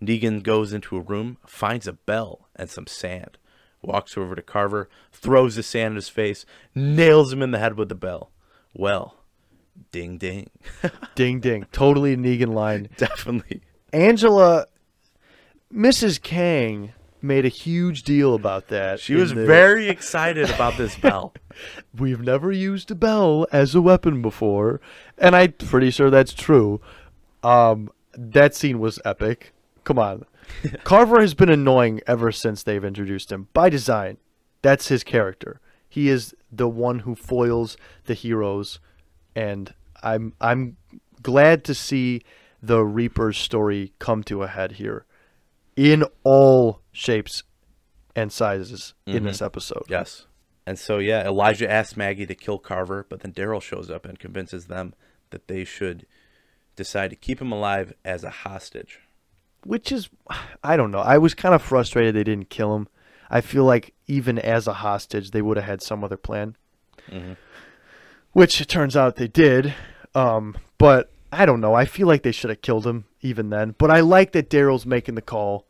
[0.00, 3.38] Negan goes into a room, finds a bell and some sand,
[3.82, 7.76] walks over to Carver, throws the sand in his face, nails him in the head
[7.76, 8.30] with the bell.
[8.72, 9.16] Well,
[9.92, 10.50] ding ding.
[11.14, 11.66] Ding ding.
[11.72, 12.88] Totally a Negan line.
[12.96, 13.60] Definitely.
[13.92, 14.66] Angela,
[15.72, 16.20] Mrs.
[16.22, 19.00] Kang made a huge deal about that.
[19.00, 21.34] She was the- very excited about this bell.
[21.98, 24.80] We've never used a bell as a weapon before,
[25.18, 26.80] and I'm pretty sure that's true.
[27.42, 29.52] Um, that scene was epic.
[29.84, 30.24] Come on,
[30.84, 34.16] Carver has been annoying ever since they've introduced him by design.
[34.62, 35.60] That's his character.
[35.88, 38.78] He is the one who foils the heroes,
[39.34, 40.76] and I'm I'm
[41.22, 42.22] glad to see
[42.62, 45.06] the Reaper's story come to a head here,
[45.76, 47.42] in all shapes
[48.14, 49.44] and sizes in this mm-hmm.
[49.46, 49.84] episode.
[49.88, 50.26] Yes.
[50.66, 54.18] And so, yeah, Elijah asks Maggie to kill Carver, but then Daryl shows up and
[54.18, 54.94] convinces them
[55.30, 56.06] that they should
[56.76, 59.00] decide to keep him alive as a hostage.
[59.64, 60.08] which is
[60.62, 61.00] I don't know.
[61.00, 62.88] I was kind of frustrated they didn't kill him.
[63.30, 66.56] I feel like even as a hostage, they would have had some other plan.
[67.08, 67.32] Mm-hmm.
[68.32, 69.74] Which it turns out they did.
[70.14, 71.74] Um, but I don't know.
[71.74, 73.74] I feel like they should have killed him even then.
[73.78, 75.66] But I like that Daryl's making the call,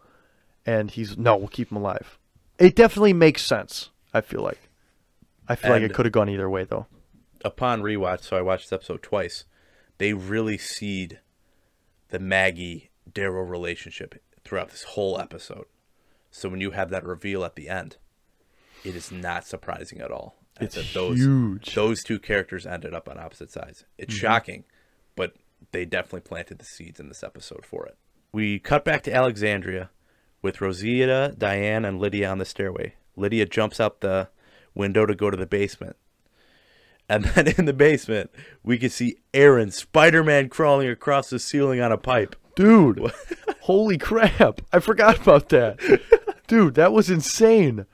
[0.67, 2.19] and he's no, we'll keep him alive.
[2.59, 3.91] It definitely makes sense.
[4.13, 4.69] I feel like.
[5.49, 6.87] I feel like it could have gone either way though.
[7.45, 9.45] Upon rewatch, so I watched this episode twice,
[9.99, 11.21] they really seed
[12.11, 15.67] the Maggie Daryl relationship throughout this whole episode.
[16.31, 17.97] So when you have that reveal at the end,
[18.85, 20.37] it is not surprising at all.
[20.61, 21.75] It's that those, huge.
[21.75, 23.85] Those two characters ended up on opposite sides.
[23.99, 24.21] It's mm-hmm.
[24.21, 24.65] shocking,
[25.17, 25.35] but
[25.73, 27.97] they definitely planted the seeds in this episode for it.
[28.33, 29.91] We cut back to Alexandria
[30.43, 32.95] with Rosita, Diane, and Lydia on the stairway.
[33.17, 34.29] Lydia jumps out the
[34.75, 35.97] window to go to the basement.
[37.09, 38.31] And then in the basement,
[38.63, 42.37] we can see Aaron Spider Man crawling across the ceiling on a pipe.
[42.57, 43.13] Dude,
[43.61, 44.61] holy crap.
[44.73, 45.79] I forgot about that.
[46.47, 47.87] Dude, that was insane.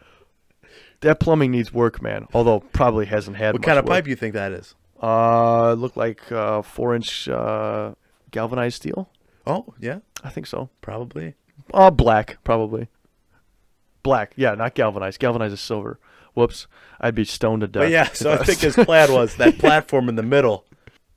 [1.00, 2.26] That plumbing needs work, man.
[2.32, 3.92] Although probably hasn't had What kind of work.
[3.92, 4.74] pipe do you think that is?
[5.02, 7.94] Uh, look like uh, four inch uh,
[8.30, 9.10] galvanized steel.
[9.46, 10.70] Oh, yeah, I think so.
[10.80, 11.34] probably.
[11.72, 12.88] Uh, black, probably.
[14.02, 15.18] Black, yeah, not galvanized.
[15.20, 15.98] Galvanized is silver.
[16.34, 16.66] Whoops,
[17.00, 17.82] I'd be stoned to death.
[17.84, 20.64] But yeah, so I think his plan was that platform in the middle.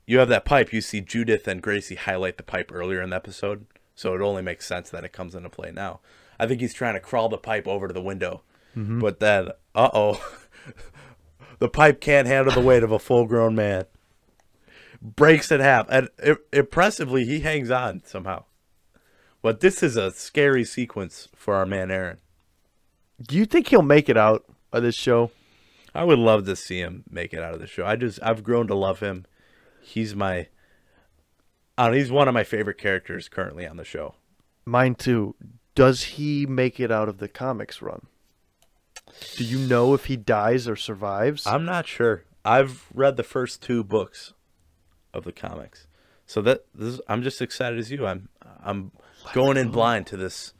[0.06, 0.72] You have that pipe.
[0.72, 4.42] You see Judith and Gracie highlight the pipe earlier in the episode, so it only
[4.42, 6.00] makes sense that it comes into play now.
[6.38, 8.42] I think he's trying to crawl the pipe over to the window,
[8.74, 10.34] but then, uh oh,
[11.58, 13.84] the pipe can't handle the weight of a full-grown man.
[15.02, 18.44] Breaks in half, and i impressively, he hangs on somehow.
[19.42, 22.18] But this is a scary sequence for our man Aaron.
[23.22, 25.30] Do you think he'll make it out of this show?
[25.94, 27.84] I would love to see him make it out of the show.
[27.84, 29.26] I just I've grown to love him.
[29.82, 30.48] He's my
[31.76, 34.14] I don't know, he's one of my favorite characters currently on the show.
[34.64, 35.34] Mine too.
[35.74, 38.06] Does he make it out of the comics run?
[39.36, 41.46] Do you know if he dies or survives?
[41.46, 42.24] I'm not sure.
[42.44, 44.32] I've read the first two books
[45.12, 45.86] of the comics,
[46.26, 48.06] so that this, I'm just as excited as you.
[48.06, 48.28] I'm
[48.62, 48.92] I'm
[49.32, 50.54] going in blind to this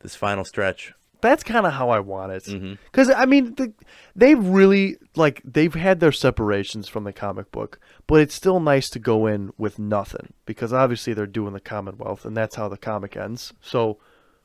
[0.00, 0.92] this final stretch.
[1.20, 2.44] That's kind of how I want it.
[2.44, 2.74] Mm-hmm.
[2.86, 3.72] Because I mean, the,
[4.16, 7.78] they've really like they've had their separations from the comic book,
[8.08, 12.24] but it's still nice to go in with nothing because obviously they're doing the Commonwealth,
[12.24, 13.52] and that's how the comic ends.
[13.60, 13.98] So,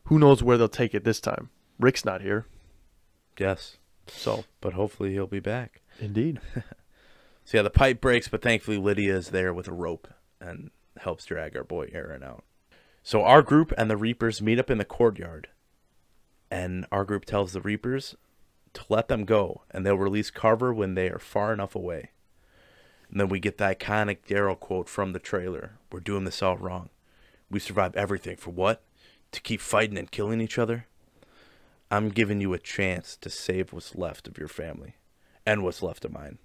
[0.06, 1.50] who knows where they'll take it this time?
[1.80, 2.46] Rick's not here,
[3.38, 5.82] Yes, so but hopefully he'll be back.
[6.00, 6.40] indeed.
[7.46, 10.10] So yeah, the pipe breaks, but thankfully Lydia is there with a rope
[10.42, 12.44] and helps drag our boy Aaron out.
[13.04, 15.48] So our group and the Reapers meet up in the courtyard,
[16.52, 18.16] and our group tells the Reapers
[18.74, 22.10] to let them go, and they'll release Carver when they are far enough away.
[23.10, 26.58] And then we get the iconic Daryl quote from the trailer: "We're doing this all
[26.58, 26.90] wrong.
[27.50, 28.84] We survive everything for what?
[29.32, 30.88] To keep fighting and killing each other."
[31.90, 34.96] I'm giving you a chance to save what's left of your family
[35.46, 36.38] and what's left of mine.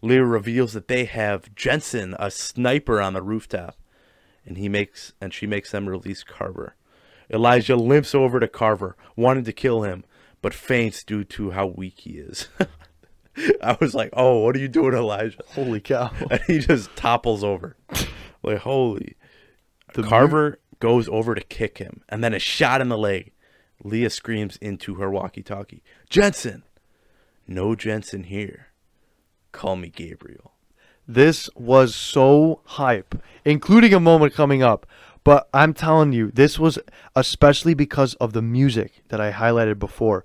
[0.00, 3.76] Leah reveals that they have Jensen, a sniper, on the rooftop,
[4.44, 6.74] and he makes and she makes them release Carver.
[7.30, 10.04] Elijah limps over to Carver, wanting to kill him,
[10.40, 12.48] but faints due to how weak he is.
[13.62, 16.10] I was like, "Oh, what are you doing, Elijah?" Holy cow!
[16.30, 17.76] And he just topples over,
[18.42, 19.16] like holy.
[19.94, 23.31] The Carver goes over to kick him, and then a shot in the leg.
[23.82, 26.62] Leah screams into her walkie-talkie, "Jensen,
[27.46, 28.68] no Jensen here.
[29.50, 30.52] Call me Gabriel."
[31.06, 34.86] This was so hype, including a moment coming up.
[35.24, 36.78] But I'm telling you, this was
[37.14, 40.24] especially because of the music that I highlighted before.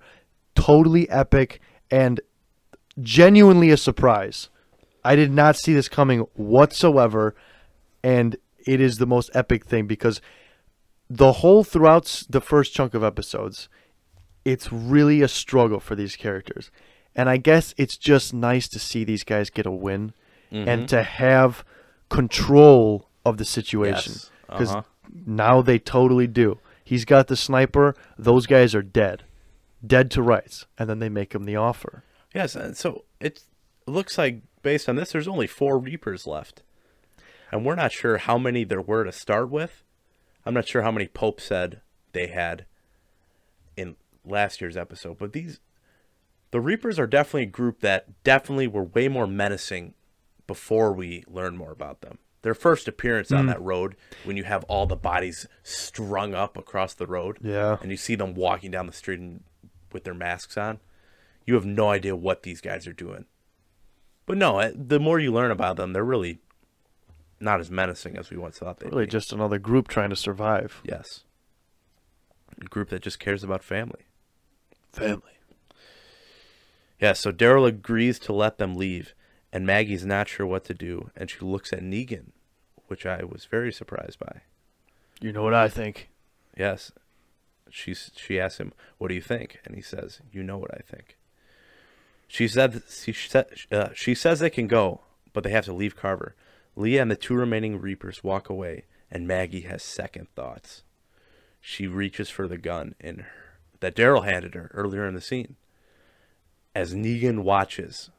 [0.55, 1.59] Totally epic
[1.91, 2.19] and
[2.99, 4.49] genuinely a surprise.
[5.03, 7.35] I did not see this coming whatsoever,
[8.03, 10.19] and it is the most epic thing because
[11.09, 13.69] the whole throughout the first chunk of episodes,
[14.45, 16.71] it's really a struggle for these characters.
[17.15, 20.13] And I guess it's just nice to see these guys get a win
[20.51, 21.65] and to have
[22.09, 24.13] control of the situation.
[24.13, 24.31] Yes.
[24.49, 24.81] Because Uh-huh.
[25.25, 26.59] now they totally do.
[26.83, 27.95] He's got the sniper.
[28.17, 29.23] Those guys are dead.
[29.85, 30.65] Dead to rights.
[30.77, 32.03] And then they make him the offer.
[32.33, 33.43] Yes, and so it
[33.85, 36.61] looks like based on this, there's only four Reapers left,
[37.51, 39.83] and we're not sure how many there were to start with.
[40.47, 41.81] I'm not sure how many Pope said
[42.13, 42.65] they had
[43.75, 45.59] in last year's episode, but these
[46.51, 49.93] the Reapers are definitely a group that definitely were way more menacing
[50.47, 52.19] before we learn more about them.
[52.43, 56.93] Their first appearance on that road, when you have all the bodies strung up across
[56.93, 57.77] the road, Yeah.
[57.81, 59.43] and you see them walking down the street and,
[59.91, 60.79] with their masks on,
[61.45, 63.25] you have no idea what these guys are doing.
[64.25, 66.39] But no, eh, the more you learn about them, they're really
[67.39, 69.11] not as menacing as we once thought they'd Really be.
[69.11, 70.81] just another group trying to survive.
[70.83, 71.23] yes,
[72.59, 74.05] a group that just cares about family.
[74.91, 75.21] Family.
[76.99, 79.13] Yeah, so Daryl agrees to let them leave,
[79.53, 82.31] and Maggie's not sure what to do, and she looks at Negan,
[82.87, 84.41] which I was very surprised by.
[85.21, 86.09] You know what I think?
[86.57, 86.91] Yes,
[87.69, 90.81] she's she asks him, "What do you think?" And he says, "You know what I
[90.81, 91.17] think."
[92.27, 95.01] She said she said uh, she says they can go,
[95.33, 96.35] but they have to leave Carver.
[96.77, 100.83] Leah and the two remaining Reapers walk away, and Maggie has second thoughts.
[101.59, 103.31] She reaches for the gun in her,
[103.79, 105.55] that Daryl handed her earlier in the scene.
[106.75, 108.11] As Negan watches,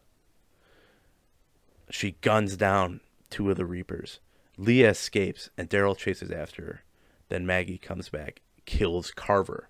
[1.89, 4.19] she guns down two of the Reapers.
[4.57, 6.85] Leah escapes, and Daryl chases after her.
[7.29, 9.69] Then Maggie comes back, kills Carver,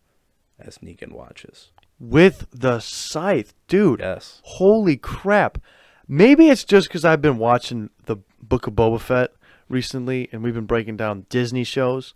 [0.59, 1.73] as Negan watches.
[2.01, 3.53] With the scythe.
[3.67, 4.01] Dude.
[4.01, 4.41] Yes.
[4.45, 5.59] Holy crap.
[6.07, 8.17] Maybe it's just because I've been watching the
[8.49, 9.33] Book of Boba Fett
[9.69, 12.15] recently and we've been breaking down Disney shows.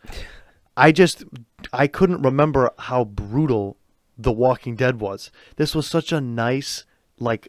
[0.76, 1.24] I just
[1.72, 3.76] I couldn't remember how brutal
[4.16, 5.30] The Walking Dead was.
[5.56, 6.84] This was such a nice
[7.18, 7.48] like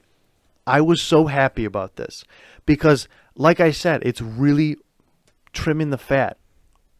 [0.65, 2.23] I was so happy about this
[2.65, 4.77] because like I said, it's really
[5.53, 6.37] trimming the fat.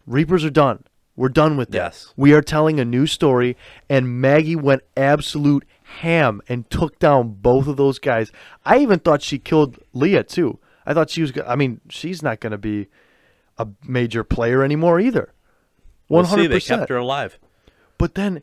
[0.05, 0.83] Reapers are done.
[1.15, 2.05] We're done with this.
[2.07, 2.13] Yes.
[2.17, 3.55] We are telling a new story,
[3.87, 5.63] and Maggie went absolute
[5.99, 8.31] ham and took down both of those guys.
[8.65, 10.59] I even thought she killed Leah too.
[10.85, 11.31] I thought she was.
[11.45, 12.87] I mean, she's not going to be
[13.57, 15.33] a major player anymore either.
[16.07, 16.31] One see.
[16.31, 17.39] hundred They kept her alive.
[17.97, 18.41] But then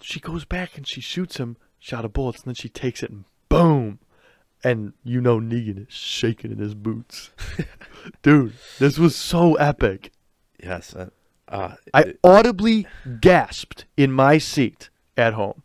[0.00, 3.10] she goes back and she shoots him, shot of bullets, and then she takes it
[3.10, 3.98] and boom.
[4.62, 7.30] And you know Negan is shaking in his boots.
[8.22, 10.12] Dude, this was so epic.
[10.62, 10.94] Yes.
[10.94, 11.10] Uh,
[11.48, 12.86] uh, I it- audibly
[13.20, 15.62] gasped in my seat at home.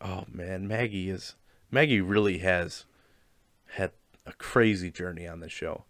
[0.00, 1.36] oh man, Maggie is
[1.70, 2.86] Maggie really has
[4.26, 5.84] a crazy journey on this show.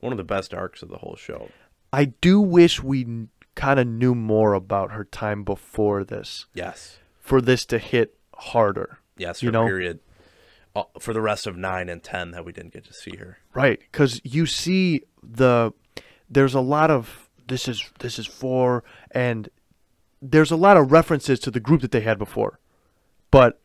[0.00, 1.50] One of the best arcs of the whole show.
[1.92, 6.98] I do wish we kind of knew more about her time before this Yes.
[7.18, 8.98] for this to hit harder.
[9.16, 9.64] Yes, You know?
[9.66, 10.00] period
[10.74, 13.38] uh, for the rest of nine and ten that we didn't get to see her.
[13.54, 15.72] Right, because you see the
[16.28, 19.48] there's a lot of this is this is for and
[20.20, 22.58] there's a lot of references to the group that they had before,
[23.30, 23.60] but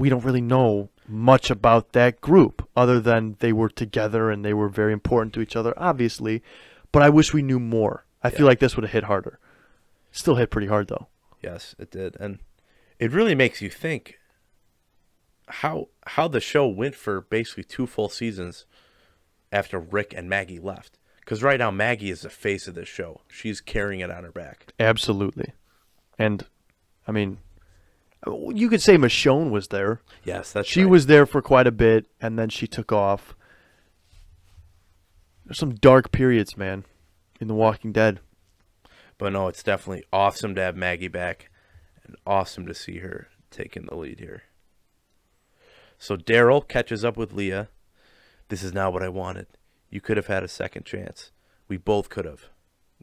[0.00, 4.54] we don't really know much about that group other than they were together and they
[4.54, 6.42] were very important to each other, obviously.
[6.90, 8.06] But I wish we knew more.
[8.22, 9.38] I feel like this would have hit harder.
[10.10, 11.08] Still hit pretty hard though.
[11.42, 12.38] Yes, it did, and
[12.98, 14.18] it really makes you think
[15.48, 18.64] how how the show went for basically two full seasons
[19.52, 20.98] after Rick and Maggie left.
[21.20, 23.20] Because right now Maggie is the face of this show.
[23.28, 24.72] She's carrying it on her back.
[24.80, 25.52] Absolutely,
[26.18, 26.46] and
[27.06, 27.38] I mean,
[28.26, 30.02] you could say Michonne was there.
[30.24, 30.90] Yes, that's she right.
[30.90, 33.34] was there for quite a bit and then she took off
[35.46, 36.84] there's some dark periods man
[37.40, 38.20] in the walking dead
[39.18, 41.50] But no, it's definitely awesome to have Maggie back,
[42.04, 44.44] and awesome to see her taking the lead here.
[45.98, 47.68] So Daryl catches up with Leah.
[48.48, 49.46] This is not what I wanted.
[49.90, 51.32] You could have had a second chance.
[51.68, 52.44] We both could have.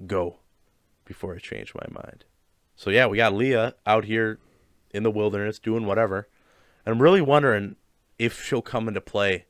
[0.07, 0.37] Go.
[1.05, 2.25] Before I change my mind.
[2.75, 4.39] So yeah, we got Leah out here
[4.91, 6.27] in the wilderness doing whatever.
[6.85, 7.75] And I'm really wondering
[8.17, 9.45] if she'll come into play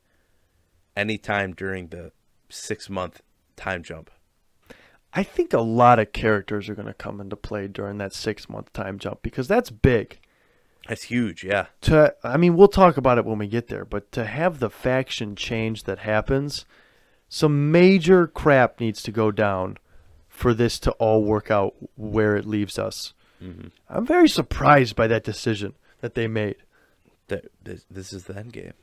[0.95, 2.11] anytime during the
[2.49, 3.21] six month
[3.55, 4.09] time jump.
[5.13, 8.49] i think a lot of characters are going to come into play during that six
[8.49, 10.19] month time jump because that's big
[10.87, 11.67] That's huge, yeah.
[11.81, 14.69] to i mean we'll talk about it when we get there but to have the
[14.69, 16.65] faction change that happens
[17.29, 19.77] some major crap needs to go down
[20.29, 23.13] for this to all work out where it leaves us
[23.89, 26.55] i'm very surprised by that decision that they made
[27.27, 28.73] That this, this is the end game.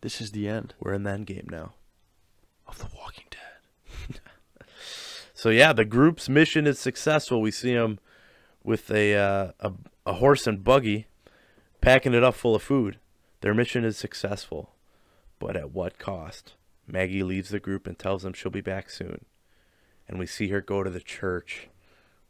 [0.00, 1.74] this is the end We're in the end game now.
[2.66, 4.20] of the walking dead
[5.34, 7.42] So yeah, the group's mission is successful.
[7.42, 7.98] We see them
[8.62, 9.72] with a, uh, a
[10.06, 11.06] a horse and buggy,
[11.82, 12.98] packing it up full of food.
[13.42, 14.74] Their mission is successful,
[15.38, 16.54] but at what cost?
[16.86, 19.24] Maggie leaves the group and tells them she'll be back soon,
[20.08, 21.68] and we see her go to the church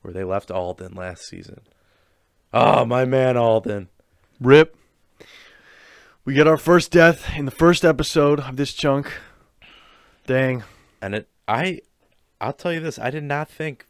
[0.05, 1.62] where they left Alden last season.
[2.52, 3.88] Oh, my man Alden.
[4.38, 4.76] Rip.
[6.26, 9.11] We get our first death in the first episode of this chunk.
[10.26, 10.62] Dang.
[11.00, 11.80] And it, I,
[12.40, 13.86] I'll tell you this: I did not think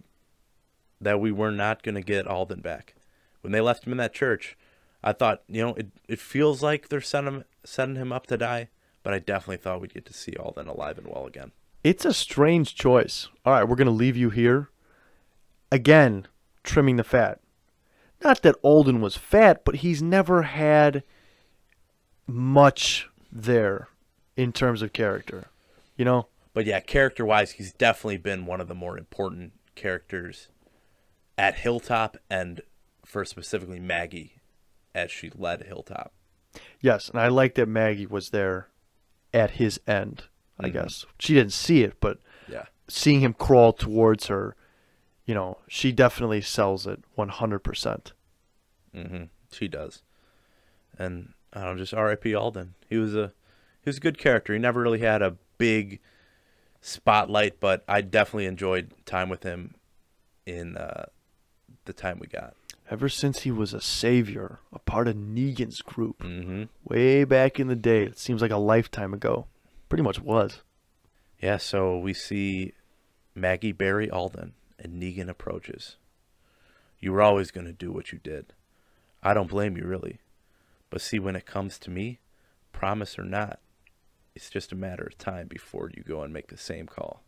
[1.01, 2.95] that we were not going to get Alden back
[3.41, 4.57] when they left him in that church.
[5.03, 8.37] I thought, you know, it it feels like they're setting him, setting him up to
[8.37, 8.69] die,
[9.03, 11.53] but I definitely thought we'd get to see Alden alive and well again.
[11.83, 13.29] It's a strange choice.
[13.45, 14.71] All right, we're going to leave you here.
[15.71, 16.27] Again,
[16.63, 17.41] trimming the fat.
[18.23, 21.03] Not that Alden was fat, but he's never had
[22.27, 23.89] much there
[24.37, 25.47] in terms of character.
[25.97, 26.29] You know?
[26.53, 30.49] But yeah, character wise, he's definitely been one of the more important characters
[31.37, 32.61] at Hilltop and
[33.05, 34.41] for specifically Maggie
[34.95, 36.13] as she led Hilltop.
[36.81, 38.69] Yes, and I like that Maggie was there
[39.33, 40.25] at his end,
[40.59, 40.79] I mm-hmm.
[40.79, 41.05] guess.
[41.19, 42.67] She didn't see it, but Yeah.
[42.89, 44.55] seeing him crawl towards her,
[45.25, 48.13] you know, she definitely sells it 100%.
[48.95, 49.25] Mm-hmm.
[49.51, 50.03] She does.
[50.99, 52.35] And I don't know, just R.I.P.
[52.35, 52.75] Alden.
[52.89, 53.33] He was a
[53.83, 54.53] he was a good character.
[54.53, 56.01] He never really had a big
[56.81, 59.75] spotlight, but I definitely enjoyed time with him
[60.47, 61.07] in uh,
[61.85, 62.55] the time we got.
[62.91, 66.65] Ever since he was a savior, a part of Negan's group, Mm-hmm.
[66.85, 69.47] way back in the day, it seems like a lifetime ago.
[69.89, 70.63] Pretty much was.
[71.41, 72.73] Yeah, so we see
[73.35, 74.53] Maggie bury Alden,
[74.85, 75.97] and Negan approaches.
[77.01, 78.53] You were always going to do what you did.
[79.23, 80.21] I don't blame you, really.
[80.91, 82.21] But see, when it comes to me,
[82.73, 83.59] promise or not,
[84.35, 87.23] it's just a matter of time before you go and make the same call.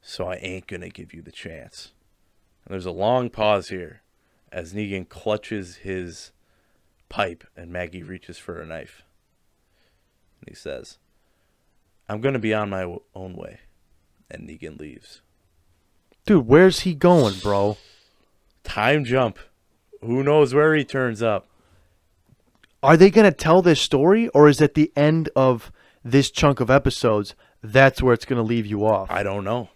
[0.00, 1.92] So I ain't going to give you the chance.
[2.64, 4.02] And there's a long pause here
[4.50, 6.32] as Negan clutches his
[7.08, 9.02] pipe and Maggie reaches for a knife.
[10.40, 10.98] And he says,
[12.08, 13.60] I'm going to be on my own way.
[14.30, 15.20] And Negan leaves.
[16.26, 17.76] Dude, where's he going, bro?
[18.64, 19.38] Time jump.
[20.02, 21.46] Who knows where he turns up?
[22.82, 25.70] Are they going to tell this story, or is it the end of
[26.04, 27.34] this chunk of episodes?
[27.62, 29.10] That's where it's going to leave you off.
[29.10, 29.68] I don't know.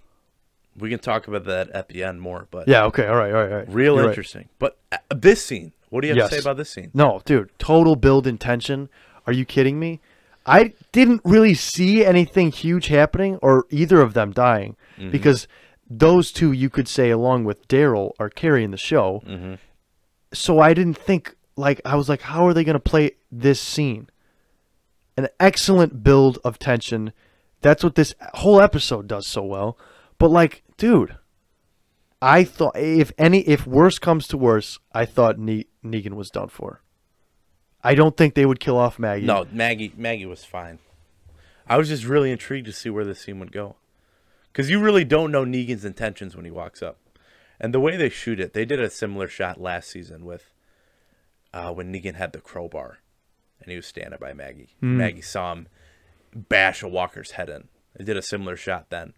[0.79, 3.43] We can talk about that at the end more, but yeah, okay, all right, all
[3.43, 3.69] right, all right.
[3.69, 4.09] real You're right.
[4.11, 4.49] interesting.
[4.59, 6.31] But uh, this scene, what do you have Yes.
[6.31, 6.91] to say about this scene?
[6.95, 8.89] No, dude, total build intention.
[9.27, 10.01] Are you kidding me?
[10.47, 14.77] I didn't really see anything huge happening or either of them dying
[15.11, 15.47] because
[15.99, 19.23] those two, you could say, along with Daryl, are carrying the show.
[19.27, 19.55] Mm-hmm.
[20.33, 23.61] So I didn't think, like, I was like, how are they going to play this
[23.61, 24.09] scene?
[25.17, 27.13] An excellent build of tension.
[27.61, 29.79] That's what this whole episode does so well.
[30.19, 31.17] But, like, dude,
[32.21, 36.49] I thought if any if worse comes to worse, I thought ne- Negan was done
[36.49, 36.83] for.
[37.83, 39.27] I don't think they would kill off Maggie.
[39.27, 40.79] No, Maggie Maggie was fine.
[41.67, 43.77] I was just really intrigued to see where this scene would go.
[44.55, 46.99] Cuz you really don't know Negan's intentions when he walks up.
[47.61, 50.53] And the way they shoot it, they did a similar shot last season with
[51.53, 52.99] uh, when Negan had the crowbar
[53.61, 54.75] and he was standing by Maggie.
[54.81, 55.69] Maggie saw him
[56.35, 57.69] bash a walker's head in.
[57.97, 59.13] They did a similar shot then.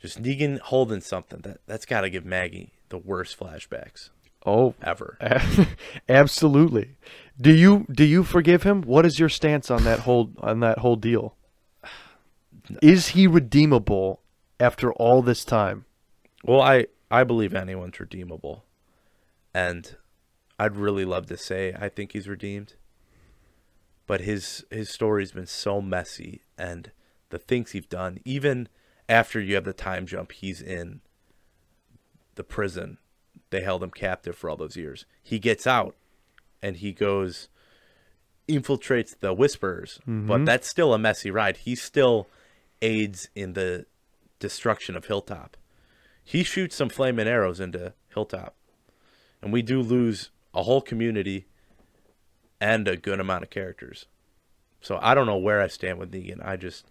[0.00, 4.10] Just Negan holding something that that's got to give Maggie the worst flashbacks
[4.44, 5.16] Oh, ever.
[6.08, 6.96] absolutely.
[7.40, 8.82] Do you do you forgive him?
[8.82, 11.36] What is your stance on that whole on that whole deal?
[12.82, 14.20] Is he redeemable
[14.62, 15.84] after all this time?
[16.44, 18.64] Well, I I believe anyone's redeemable,
[19.52, 19.96] and
[20.58, 22.74] I'd really love to say I think he's redeemed.
[24.06, 26.92] But his his story's been so messy, and
[27.30, 28.68] the things he's done, even
[29.08, 31.00] after you have the time jump, he's in
[32.36, 32.98] the prison.
[33.50, 35.04] They held him captive for all those years.
[35.22, 35.96] He gets out,
[36.62, 37.48] and he goes
[38.48, 40.44] infiltrates the Whisperers, but mm-hmm.
[40.44, 41.58] that's still a messy ride.
[41.58, 42.28] He still
[42.80, 43.86] aids in the
[44.42, 45.56] destruction of Hilltop.
[46.24, 48.56] He shoots some flaming arrows into Hilltop,
[49.40, 51.46] and we do lose a whole community
[52.60, 54.06] and a good amount of characters.
[54.80, 56.44] So I don't know where I stand with Negan.
[56.44, 56.90] I just,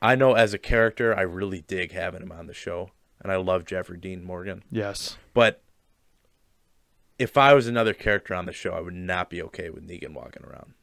[0.00, 2.90] I know as a character, I really dig having him on the show,
[3.20, 4.62] and I love Jeffrey Dean Morgan.
[4.70, 5.16] Yes.
[5.34, 5.62] But
[7.18, 10.14] if I was another character on the show, I would not be okay with Negan
[10.14, 10.74] walking around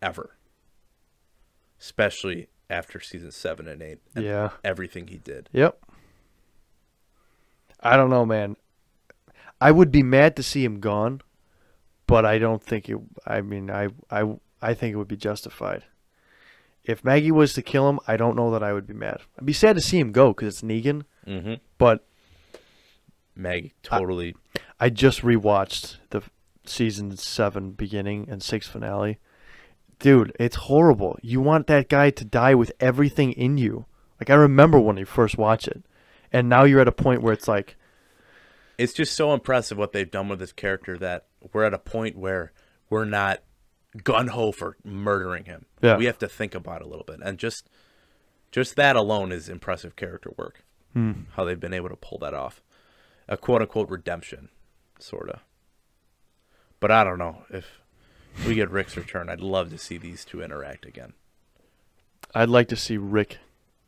[0.00, 0.36] ever.
[1.78, 3.98] Especially after season seven and eight.
[4.14, 4.50] And Yeah.
[4.64, 5.48] Everything he did.
[5.52, 5.78] Yep.
[7.80, 8.56] I don't know, man.
[9.60, 11.20] I would be mad to see him gone,
[12.06, 12.98] but I don't think it.
[13.26, 15.84] I mean, I I I think it would be justified.
[16.84, 19.20] If Maggie was to kill him, I don't know that I would be mad.
[19.38, 21.02] I'd be sad to see him go because it's Negan.
[21.26, 21.54] Mm-hmm.
[21.78, 22.06] But
[23.34, 24.36] Maggie totally.
[24.78, 26.22] I just rewatched the
[26.64, 29.18] season seven beginning and six finale.
[29.98, 31.18] Dude, it's horrible.
[31.22, 33.86] You want that guy to die with everything in you.
[34.20, 35.84] Like I remember when you first watch it,
[36.32, 37.76] and now you're at a point where it's like,
[38.78, 42.16] it's just so impressive what they've done with this character that we're at a point
[42.16, 42.52] where
[42.90, 43.42] we're not
[44.02, 45.66] gun ho for murdering him.
[45.80, 45.96] Yeah.
[45.96, 47.68] We have to think about it a little bit, and just
[48.52, 50.64] just that alone is impressive character work.
[50.92, 51.12] Hmm.
[51.32, 52.62] How they've been able to pull that off,
[53.28, 54.50] a quote unquote redemption,
[54.98, 55.40] sorta.
[56.80, 57.82] But I don't know if
[58.46, 59.28] we get Rick's return.
[59.28, 61.12] I'd love to see these two interact again.
[62.34, 63.38] I'd like to see Rick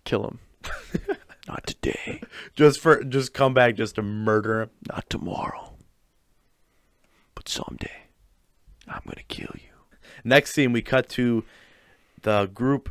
[0.05, 0.39] kill him.
[1.49, 2.21] Not today.
[2.55, 4.71] Just for just come back just to murder him.
[4.89, 5.75] Not tomorrow.
[7.35, 8.05] But someday,
[8.87, 9.99] I'm gonna kill you.
[10.25, 11.45] Next scene, we cut to
[12.23, 12.91] the group.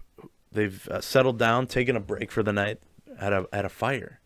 [0.51, 2.79] They've uh, settled down, taken a break for the night
[3.19, 4.19] at a at a fire,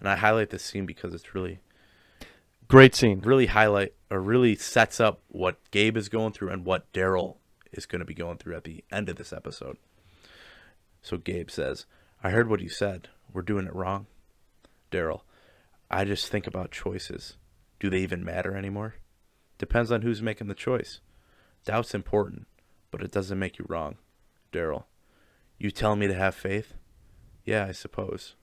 [0.00, 1.60] and I highlight this scene because it's really
[2.68, 3.20] Great scene.
[3.20, 7.36] really highlight or really sets up what Gabe is going through and what Daryl
[7.72, 9.76] is going to be going through at the end of this episode.
[11.02, 11.86] So Gabe says,
[12.22, 13.08] "I heard what you said.
[13.32, 14.06] We're doing it wrong."
[14.90, 15.22] Daryl,
[15.90, 17.36] I just think about choices.
[17.78, 18.94] Do they even matter anymore?
[19.58, 21.00] Depends on who's making the choice.
[21.64, 22.46] Doubt's important,
[22.90, 23.96] but it doesn't make you wrong.
[24.52, 24.84] Daryl,
[25.58, 26.74] you tell me to have faith?
[27.44, 28.34] Yeah, I suppose.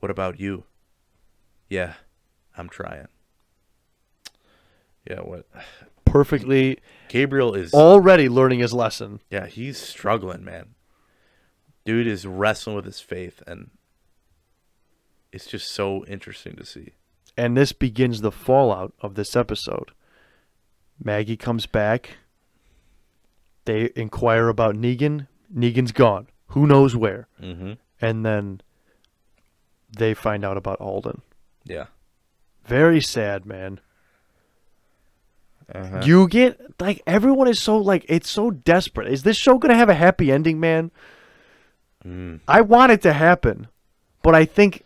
[0.00, 0.64] What about you?
[1.68, 1.94] Yeah,
[2.56, 3.08] I'm trying.
[5.08, 5.46] Yeah, what?
[6.04, 6.78] Perfectly
[7.08, 9.20] Gabriel is already learning his lesson.
[9.30, 10.74] yeah, he's struggling, man.
[11.84, 13.70] Dude is wrestling with his faith and
[15.32, 16.90] it's just so interesting to see.
[17.36, 19.92] And this begins the fallout of this episode.
[21.02, 22.18] Maggie comes back.
[23.64, 25.26] They inquire about Negan.
[25.52, 26.26] Negan's gone.
[26.48, 27.28] Who knows where?
[27.40, 27.78] Mhm.
[28.00, 28.60] And then
[29.96, 31.22] they find out about Alden.
[31.64, 31.86] Yeah.
[32.66, 33.80] Very sad, man.
[35.74, 36.02] Uh-huh.
[36.04, 39.08] You get like everyone is so like it's so desperate.
[39.08, 40.90] Is this show gonna have a happy ending, man?
[42.04, 42.40] Mm.
[42.46, 43.68] I want it to happen,
[44.22, 44.84] but I think,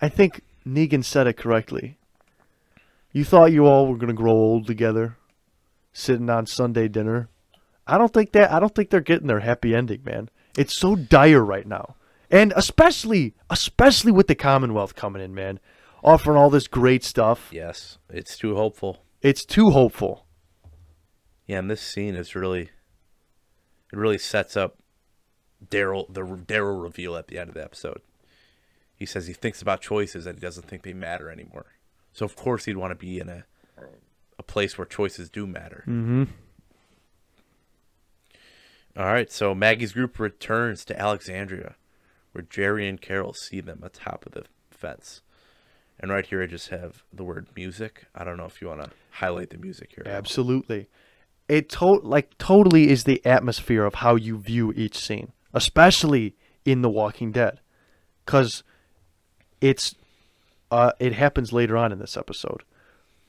[0.00, 1.98] I think Negan said it correctly.
[3.12, 5.16] You thought you all were gonna grow old together,
[5.92, 7.28] sitting on Sunday dinner.
[7.86, 8.50] I don't think that.
[8.50, 10.28] I don't think they're getting their happy ending, man.
[10.56, 11.94] It's so dire right now,
[12.30, 15.60] and especially, especially with the Commonwealth coming in, man,
[16.02, 17.50] offering all this great stuff.
[17.52, 19.05] Yes, it's too hopeful.
[19.22, 20.26] It's too hopeful.
[21.46, 22.70] Yeah, and this scene is really
[23.92, 24.78] it really sets up
[25.64, 28.00] Daryl the Daryl reveal at the end of the episode.
[28.94, 31.66] He says he thinks about choices and he doesn't think they matter anymore.
[32.12, 33.44] So of course he'd want to be in a
[34.38, 35.84] a place where choices do matter.
[35.86, 36.24] Mm-hmm.
[38.98, 41.74] All right, so Maggie's group returns to Alexandria,
[42.32, 45.20] where Jerry and Carol see them atop of the fence.
[45.98, 48.06] And right here, I just have the word music.
[48.14, 50.04] I don't know if you want to highlight the music here.
[50.06, 50.88] Absolutely.
[51.48, 56.34] it to- like totally is the atmosphere of how you view each scene, especially
[56.64, 57.60] in The Walking Dead,
[58.24, 58.62] because
[59.60, 59.94] it's
[60.70, 62.62] uh, it happens later on in this episode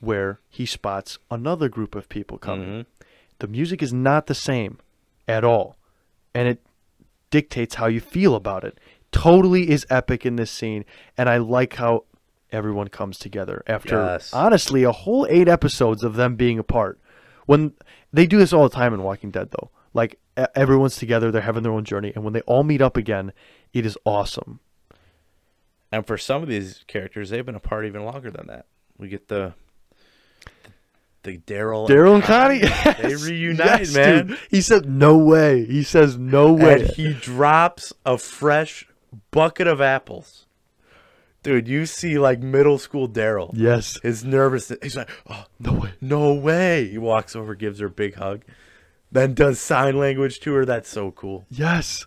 [0.00, 2.86] where he spots another group of people coming.
[3.38, 4.78] The music is not the same
[5.28, 5.76] at all,
[6.34, 6.60] and it
[7.30, 8.78] dictates how you feel about it.
[9.12, 10.84] Totally is epic in this scene,
[11.16, 12.04] and I like how
[12.52, 14.32] everyone comes together after Yes.
[14.32, 16.98] honestly a whole eight episodes of them being apart.
[17.46, 17.72] When
[18.12, 20.18] they do this all the time in Walking Dead, though, like
[20.54, 23.32] everyone's together, they're having their own journey, and when they all meet up again,
[23.72, 24.60] it is awesome.
[25.90, 28.66] And for some of these characters, they've been apart even longer than that.
[28.98, 29.54] We get the
[31.22, 34.26] the Daryl Daryl and Connie, They yes, reunite, yes, man.
[34.28, 34.38] dude.
[34.50, 38.86] He said, "No way." He says, "No way." and he drops a fresh
[39.30, 40.46] bucket of apples.
[41.48, 43.50] Dude, you see like middle school Daryl.
[43.54, 44.78] yes, His nervousness.
[44.82, 45.92] He's like, oh, no way.
[46.00, 46.88] no way.
[46.88, 48.42] He walks over, gives her a big hug,
[49.10, 50.66] then does sign language to her.
[50.66, 51.46] That's so cool.
[51.48, 52.04] Yes,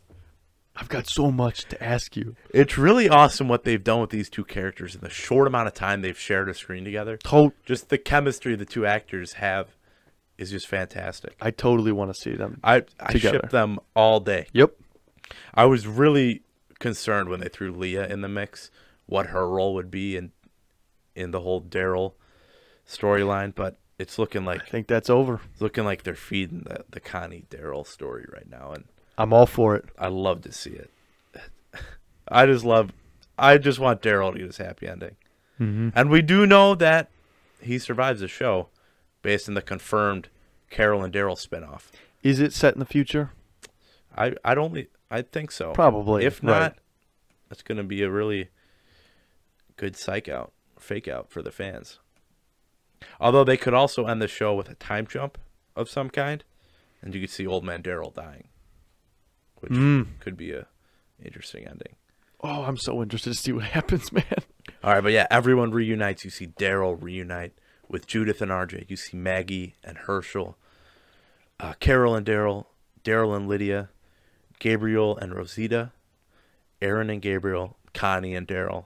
[0.76, 2.36] I've got so much to ask you.
[2.54, 5.74] It's really awesome what they've done with these two characters in the short amount of
[5.74, 7.18] time they've shared a screen together.
[7.18, 9.76] To- Just the chemistry the two actors have
[10.38, 11.36] is just fantastic.
[11.42, 12.60] I totally want to see them.
[12.64, 13.40] I I Together.
[13.42, 14.46] ship them all day.
[14.54, 14.74] Yep.
[15.56, 16.44] I was really
[16.80, 18.70] concerned when they threw Leah in the mix,
[19.06, 20.32] what her role would be in
[21.16, 22.14] in the whole Daryl
[22.88, 25.42] storyline, but it's looking like I think that's over.
[25.52, 28.86] it's looking like they're feeding the, the Connie Daryl story right now, and
[29.18, 29.86] I'm all for it.
[30.00, 30.90] I love to see it.
[32.28, 32.92] I just love,
[33.38, 35.16] I just want Daryl to get his happy ending,
[35.60, 35.90] Mm-hmm.
[35.94, 37.10] and we do know that
[37.62, 38.70] he survives the show,
[39.22, 40.30] based on the confirmed
[40.72, 41.84] Carol and Daryl spinoff.
[42.24, 43.32] Is it set in the future?
[44.18, 45.74] I I'd only I think so.
[45.74, 46.60] Probably, If right.
[46.60, 46.78] not,
[47.52, 48.50] it's going to be a really
[49.82, 51.98] good psych out, fake out for the fans.
[53.20, 55.40] Although they could also end the show with a time jump
[55.76, 56.44] of some kind,
[57.02, 58.48] and you could see Old Man Daryl dying,
[59.60, 60.20] which Mm.
[60.20, 60.68] could be a
[61.24, 61.96] interesting ending.
[62.42, 64.24] Oh, I'm so interested to see what happens, man.
[64.84, 66.24] All right, but yeah, everyone reunites.
[66.24, 67.54] You see Daryl reunite
[67.88, 68.86] with Judith and RJ.
[68.88, 70.56] You see Maggie and Hershel,
[71.60, 72.66] uh, Carol and Daryl,
[73.04, 73.90] Daryl and Lydia,
[74.60, 75.92] Gabriel and Rosita,
[76.84, 78.86] Aaron and Gabriel, Connie and Daryl,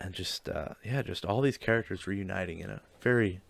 [0.00, 3.40] and just uh, yeah, just all these characters reuniting in a very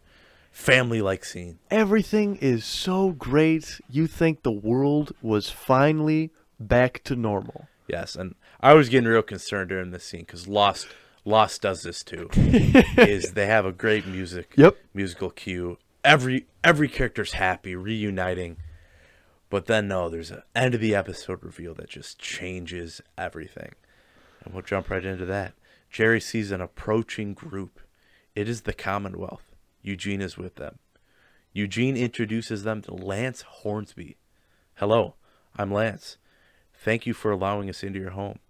[0.53, 1.59] family-like scene.
[1.71, 3.81] Everything is so great.
[3.91, 7.69] You think the world was finally back to normal.
[7.89, 10.89] Yes, and I was getting real concerned during this scene because Lost
[11.25, 12.29] Lost does this too.
[12.35, 14.77] is they have a great music Yep.
[14.95, 15.79] musical cue.
[16.05, 18.57] Every every character's happy, reuniting.
[19.51, 23.73] But then no, there's an end of the episode reveal that just changes everything.
[24.45, 25.53] And we'll jump right into that.
[25.97, 27.81] Jerry sees an approaching group.
[28.35, 29.55] It is the Commonwealth.
[29.81, 30.79] Eugene is with them.
[31.55, 34.19] Eugene introduces them to Lance Hornsby.
[34.75, 35.15] Hello,
[35.57, 36.19] I'm Lance.
[36.75, 38.41] Thank you for allowing us into your home.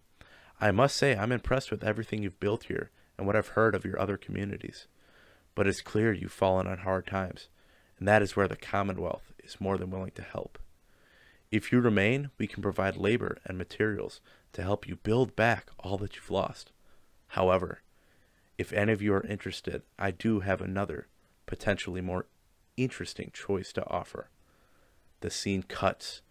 [0.60, 3.84] I must say, I'm impressed with everything you've built here and what I've heard of
[3.84, 4.88] your other communities.
[5.54, 7.46] But it's clear you've fallen on hard times,
[8.00, 10.58] and that is where the Commonwealth is more than willing to help.
[11.52, 14.20] If you remain, we can provide labor and materials
[14.54, 16.72] to help you build back all that you've lost.
[17.28, 17.80] However,
[18.58, 21.08] if any of you are interested, I do have another,
[21.46, 22.26] potentially more
[22.76, 24.30] interesting choice to offer.
[25.20, 26.22] The scene cuts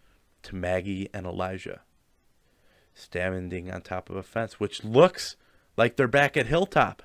[0.44, 1.82] to Maggie and Elijah
[2.96, 5.36] standing on top of a fence, which looks
[5.78, 7.04] like they're back at Hilltop.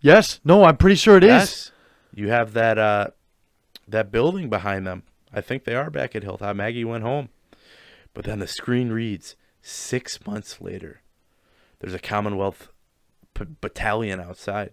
[0.00, 0.40] Yes.
[0.44, 1.30] No, I'm pretty sure it is.
[1.30, 1.72] Yes,
[2.14, 3.08] you have that uh,
[3.88, 5.04] that building behind them.
[5.32, 6.56] I think they are back at Hilltop.
[6.56, 7.28] Maggie went home,
[8.12, 11.00] but then the screen reads six months later.
[11.78, 12.68] There's a Commonwealth
[13.34, 14.72] p- battalion outside.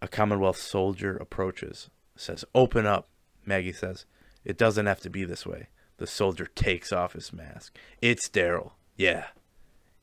[0.00, 3.08] A Commonwealth soldier approaches, says, "Open up."
[3.46, 4.04] Maggie says,
[4.44, 7.76] "It doesn't have to be this way." The soldier takes off his mask.
[8.00, 8.72] It's Daryl.
[8.96, 9.26] Yeah,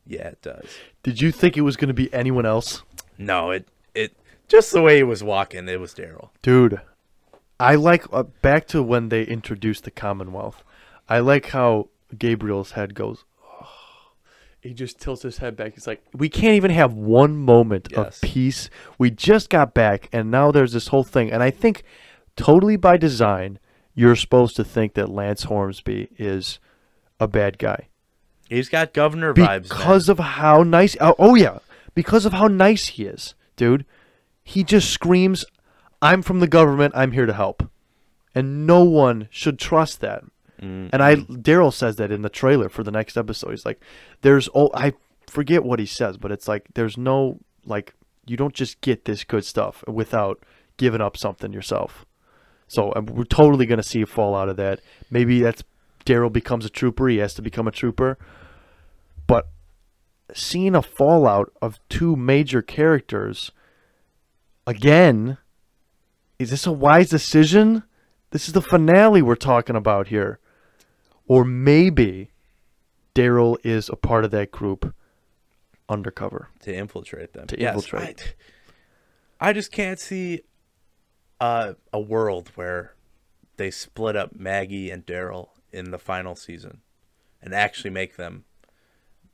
[0.06, 0.66] yeah, it does.
[1.04, 2.84] Did you think it was going to be anyone else?
[3.18, 4.16] No, it it
[4.48, 6.30] just the way he was walking, it was Daryl.
[6.42, 6.82] Dude,
[7.60, 10.64] I like uh, back to when they introduced the Commonwealth.
[11.08, 13.24] I like how Gabriel's head goes.
[14.62, 15.74] He just tilts his head back.
[15.74, 18.18] He's like, "We can't even have one moment Yes.
[18.18, 18.70] of peace.
[18.99, 21.84] We just got back, and now there's this whole thing." And I think,
[22.36, 23.57] totally by design,
[23.95, 26.59] you're supposed to think that Lance Hornsby is
[27.20, 27.88] a bad guy
[28.49, 29.64] He's got governor vibes.
[29.64, 30.95] because of how nice.
[31.01, 31.59] Oh, oh yeah,
[31.95, 33.86] because of how nice he is, dude.
[34.43, 35.43] He just screams,
[36.01, 36.93] "I'm from the government.
[36.95, 37.64] I'm here to help,"
[38.36, 40.24] and no one should trust that.
[40.62, 40.89] Mm-hmm.
[40.93, 43.49] And I, Daryl says that in the trailer for the next episode.
[43.49, 43.82] He's like,
[44.22, 44.93] "There's oh, I
[45.28, 47.93] forget what he says, but it's like there's no like
[48.26, 50.43] you don't just get this good stuff without
[50.78, 52.05] giving up something yourself."
[52.68, 54.80] So we're totally to see a fallout of that.
[55.09, 55.64] Maybe that's
[56.05, 57.07] Daryl becomes a trooper.
[57.09, 58.18] He has to become a trooper.
[59.28, 59.49] But
[60.34, 63.51] seeing a fallout of two major characters
[64.66, 65.38] again,
[66.39, 67.84] is this a wise decision?
[68.32, 70.39] This is the finale we're talking about here.
[71.32, 72.30] Or maybe
[73.16, 74.94] Daryl is a part of that group
[75.88, 76.50] undercover.
[76.64, 77.48] to infiltrate them.
[77.48, 78.36] To Yes, infiltrate.
[79.40, 80.42] I, I just can't see
[81.40, 82.96] uh, a world where
[83.56, 86.82] they split up Maggie and Daryl in the final season
[87.42, 88.44] and actually make them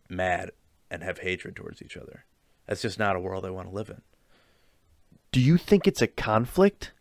[0.08, 0.52] mad
[0.92, 2.26] and have hatred towards each other.
[2.68, 4.04] That's just not a world I want to live in.
[5.32, 6.92] Do you think it's a conflict?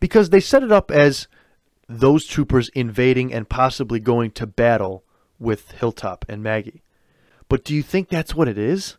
[0.00, 1.28] Because they set it up as
[1.90, 5.02] those troopers invading and possibly going to battle
[5.40, 6.82] with Hilltop and Maggie.
[7.48, 8.96] But do you think that's what it is?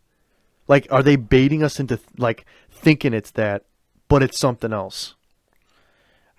[0.68, 3.64] Like, are they baiting us into like thinking it's that,
[4.10, 5.16] but it's something else?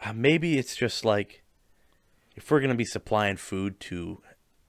[0.04, 1.42] Uh, maybe it's just like
[2.36, 4.20] if we're going to be supplying food to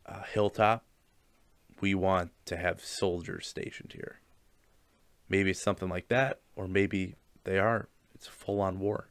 [0.05, 0.86] uh, Hilltop,
[1.81, 4.21] we want to have soldiers stationed here.
[5.27, 7.89] Maybe it's something like that, or maybe they are.
[8.15, 9.09] It's full on war.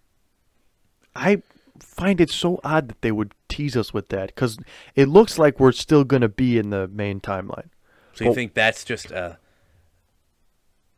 [1.14, 1.42] I
[1.80, 4.58] find it so odd that they would tease us with that because
[4.94, 7.68] it looks like we're still going to be in the main timeline.
[8.14, 9.38] So you think that's just a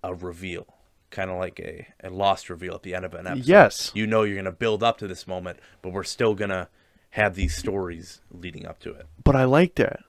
[0.03, 0.67] a reveal,
[1.11, 3.47] kind of like a, a lost reveal at the end of an episode?
[3.47, 3.91] Yes.
[3.95, 6.69] You know you're going to build up to this moment, but we're still going to
[7.11, 9.07] have these stories leading up to it.
[9.23, 10.01] But I like that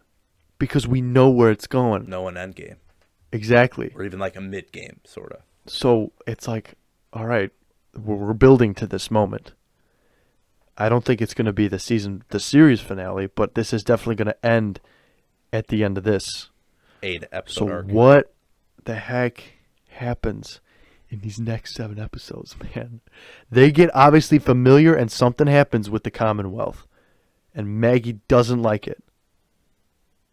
[0.59, 2.09] because we know where it's going.
[2.09, 2.78] No an end game,
[3.32, 3.91] Exactly.
[3.95, 5.41] or even like a mid game, sort of.
[5.68, 6.74] So it's like,
[7.13, 7.51] all right,
[7.97, 9.53] we're building to this moment.
[10.78, 13.84] I don't think it's going to be the season, the series finale, but this is
[13.84, 14.80] definitely going to end
[15.54, 16.50] at the end of this.
[17.02, 17.88] Eight episode So arc.
[17.88, 18.34] what
[18.84, 19.44] the heck
[19.90, 20.60] happens
[21.10, 23.00] in these next seven episodes, man?
[23.50, 26.86] They get obviously familiar, and something happens with the Commonwealth,
[27.54, 29.02] and Maggie doesn't like it,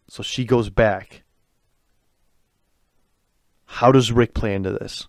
[0.09, 1.23] so she goes back.
[3.65, 5.07] How does Rick play into this?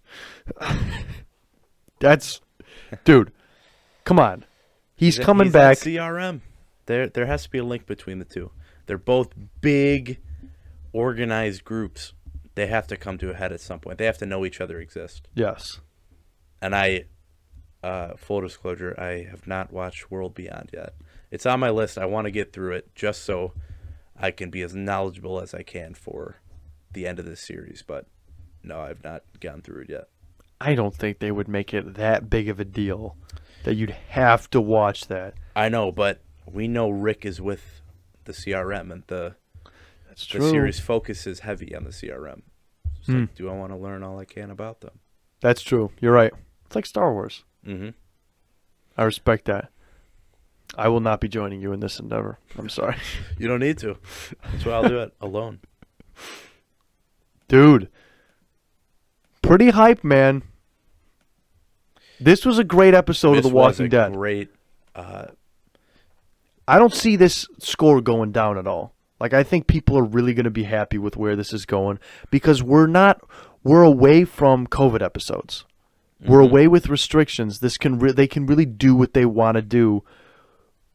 [2.01, 2.41] That's,
[3.05, 3.33] dude,
[4.05, 4.45] come on.
[5.05, 5.79] He's, He's- coming he's back.
[5.79, 6.41] CRM.
[6.87, 8.51] There, there has to be a link between the two.
[8.87, 9.29] They're both
[9.61, 10.21] big,
[10.93, 12.13] organized groups.
[12.55, 13.99] They have to come to a head at some point.
[13.99, 15.29] They have to know each other exist.
[15.35, 15.81] yes.
[16.63, 17.05] And I,
[17.83, 20.95] uh, full disclosure, I have not watched World Beyond yet.
[21.31, 21.99] It's on my list.
[21.99, 23.53] I want to get through it just so
[24.19, 26.37] I can be as knowledgeable as I can for
[26.93, 27.83] the end of this series.
[27.87, 28.07] But
[28.63, 30.05] no, I've not gone through it yet.
[30.59, 33.17] I don't think they would make it that big of a deal
[33.65, 35.35] that you'd have to watch that.
[35.57, 37.83] I know, but we know Rick is with
[38.25, 39.35] the CRM, and the
[40.09, 40.51] That's the true.
[40.51, 42.43] series focuses heavy on the CRM.
[42.99, 43.21] It's Hmm.
[43.23, 45.01] like, do I want to learn all I can about them?
[45.41, 45.91] That's true.
[46.01, 46.33] You're right.
[46.67, 47.45] It's like Star Wars.
[47.67, 47.91] Mm-hmm.
[48.97, 49.71] I respect that.
[50.77, 52.39] I will not be joining you in this endeavor.
[52.59, 52.97] I'm sorry.
[53.39, 53.97] You don't need to.
[54.53, 55.61] That's why I'll do it alone.
[57.49, 57.89] Dude.
[59.43, 60.43] Pretty hype, man.
[62.21, 64.13] This was a great episode this of The was Walking a Dead.
[64.13, 64.49] Great.
[64.95, 65.27] Uh,
[66.67, 68.95] I don't see this score going down at all.
[69.21, 71.99] Like I think people are really going to be happy with where this is going
[72.31, 73.21] because we're not
[73.63, 75.65] we're away from COVID episodes.
[76.25, 76.51] We're Mm-hmm.
[76.51, 77.59] away with restrictions.
[77.61, 80.05] This can re- they can really do what they want to do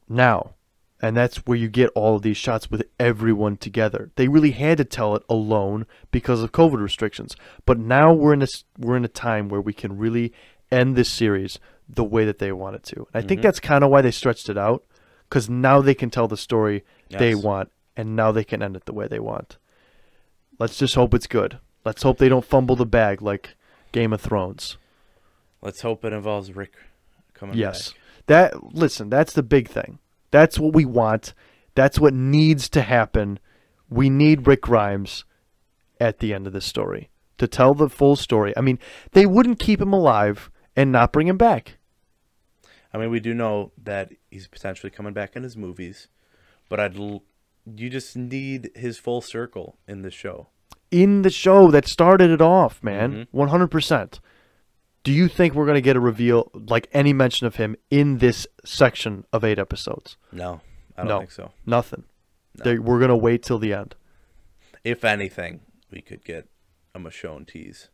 [0.08, 0.56] now.
[1.02, 4.12] And that's where you get all of these shots with everyone together.
[4.16, 7.38] They really had to tell it alone because of COVID restrictions.
[7.66, 10.34] But now we're in a s- we're in a time where we can really
[10.72, 13.08] end this series the way that they want it to.
[13.14, 13.44] And I think Mhm.
[13.44, 14.84] that's kind of why they stretched it out
[15.30, 18.86] cuz now they can tell the story they want and now they can end it
[18.86, 19.58] the way they want.
[20.60, 21.60] Let's just hope it's good.
[21.86, 23.56] Let's hope they don't fumble the bag like
[23.92, 24.78] Game of Thrones.
[25.62, 26.74] let's hope it involves Rick
[27.34, 27.90] coming Yes.
[27.92, 28.00] back.
[28.28, 30.00] That listen, that's the big thing.
[30.32, 31.34] That's what we want.
[31.76, 33.40] That's what needs to happen.
[33.90, 35.26] We need Rick Grimes
[36.00, 37.10] at the end of this story
[37.40, 38.54] to tell the full story.
[38.56, 38.80] I mean,
[39.12, 40.50] they wouldn't keep him alive
[40.80, 41.78] and not bring him back.
[42.94, 46.08] I mean, we do know that he's potentially coming back in his movies,
[46.70, 47.24] but I'd l-
[47.66, 50.48] you just need his full circle in the show.
[50.90, 53.26] In the show that started it off, man.
[53.26, 53.28] Mhm.
[53.34, 54.22] 100%.
[55.04, 58.18] Do you think we're going to get a reveal like any mention of him in
[58.20, 60.18] this section of 8 episodes?
[60.32, 60.62] No,
[60.98, 61.20] I don't no.
[61.20, 61.52] think so.
[61.66, 62.06] Nothing.
[62.56, 63.96] They, we're going to wait till the end.
[64.84, 65.62] If anything,
[65.92, 66.48] we could get
[66.96, 67.90] a Michonne tease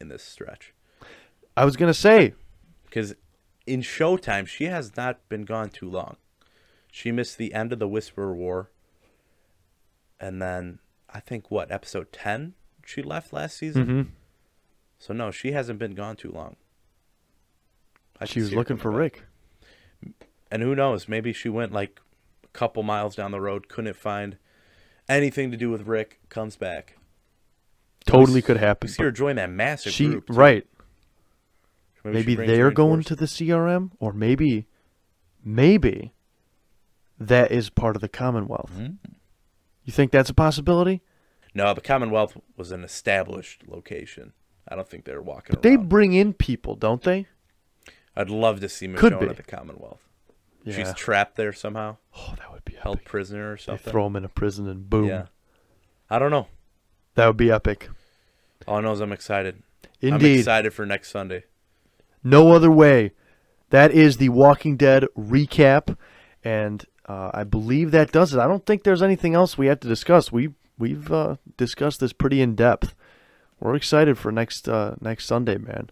[0.00, 0.72] in this stretch.
[1.58, 2.34] I was going to say
[2.84, 3.14] Because
[3.66, 6.16] in Showtime, she has not been gone too long.
[6.90, 8.70] She missed the end of the Whisperer War.
[10.20, 10.78] And then,
[11.12, 12.54] I think, what, episode 10
[12.84, 13.86] she left last season?
[13.86, 14.06] Mhm.
[14.98, 16.56] So, no, she hasn't been gone too long.
[18.20, 18.98] I she was looking for back.
[19.00, 20.14] Rick.
[20.50, 21.06] And who knows?
[21.08, 22.00] Maybe she went like
[22.42, 24.38] a couple miles down the road, couldn't find
[25.08, 26.96] anything to do with Rick, comes back.
[28.06, 28.88] Totally could happen.
[28.88, 30.26] We see her join that massive She group.
[30.28, 30.32] too.
[30.32, 30.66] right.
[32.04, 34.66] Maybe, Maybe they're going to the CRM, or maybe,
[35.44, 36.14] maybe
[37.18, 38.70] that is part of the Commonwealth.
[38.74, 39.10] Hmm.
[39.84, 41.02] You think that's a possibility?
[41.54, 44.32] No, the Commonwealth was an established location.
[44.68, 47.26] I don't think they're walking But they bring in people, don't they?
[48.14, 50.00] I'd love to see Michonne at the Commonwealth.
[50.64, 50.76] Yeah.
[50.76, 53.06] She's trapped there somehow, oh, that would be held epic.
[53.08, 53.82] prisoner or something.
[53.84, 55.06] They throw him in a prison and boom.
[55.08, 55.26] Yeah.
[56.10, 56.48] I don't know.
[57.14, 57.88] That would be epic.
[58.66, 59.62] All I know is I'm excited.
[60.02, 60.40] I'm Indeed.
[60.40, 61.44] excited for next Sunday.
[62.22, 63.12] No other way.
[63.70, 65.96] That is the Walking Dead recap,
[66.42, 68.40] and uh, I believe that does it.
[68.40, 70.32] I don't think there's anything else we have to discuss.
[70.32, 72.94] We we've uh, discussed this pretty in depth.
[73.60, 75.90] We're excited for next uh, next Sunday, man.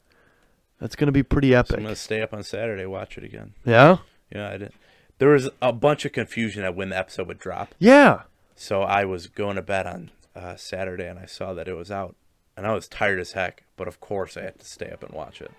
[0.81, 1.77] That's gonna be pretty So epic.
[1.77, 3.55] I'm gonna stay up on Saturday, watch it again.
[3.65, 3.99] Yeah,
[4.35, 4.73] Yeah, I did.
[5.19, 8.23] There was a bunch of confusion at when the episode would drop, yeah.
[8.55, 11.91] so I was going to bed on uh, Saturday and I saw that it was
[11.91, 12.15] out,
[12.57, 13.65] and I was tired as heck.
[13.77, 15.51] But of course, I had to stay up and watch it.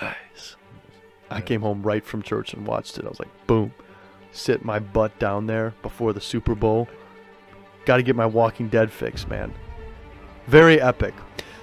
[0.00, 0.56] Nice.
[1.30, 3.04] I came home right from church and watched it.
[3.04, 3.72] I was like, boom,
[4.32, 6.88] sit my butt down there before the Super Bowl.
[7.84, 9.52] Got to get my Walking Dead fix, man.
[10.46, 11.14] Very epic.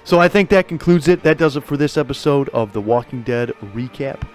[0.04, 1.22] So I think that concludes it.
[1.22, 4.26] That does it for this episode of the Walking Dead recap.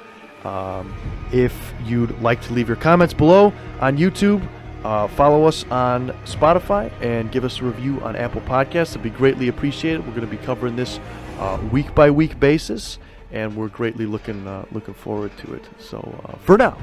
[0.46, 0.96] Um,
[1.34, 4.48] if you'd like to leave your comments below on YouTube,
[4.84, 8.92] uh, follow us on Spotify and give us a review on Apple Podcasts.
[8.92, 10.02] It'd be greatly appreciated.
[10.06, 11.00] We're going to be covering this
[11.40, 13.00] uh, week by week basis,
[13.32, 15.64] and we're greatly looking uh, looking forward to it.
[15.80, 16.78] So uh, for now,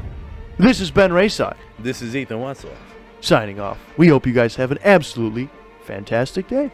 [0.58, 2.76] this is Ben Raeside This is Ethan Wentzlaff.
[3.20, 3.78] signing off.
[3.96, 5.48] We hope you guys have an absolutely
[5.84, 6.70] fantastic day.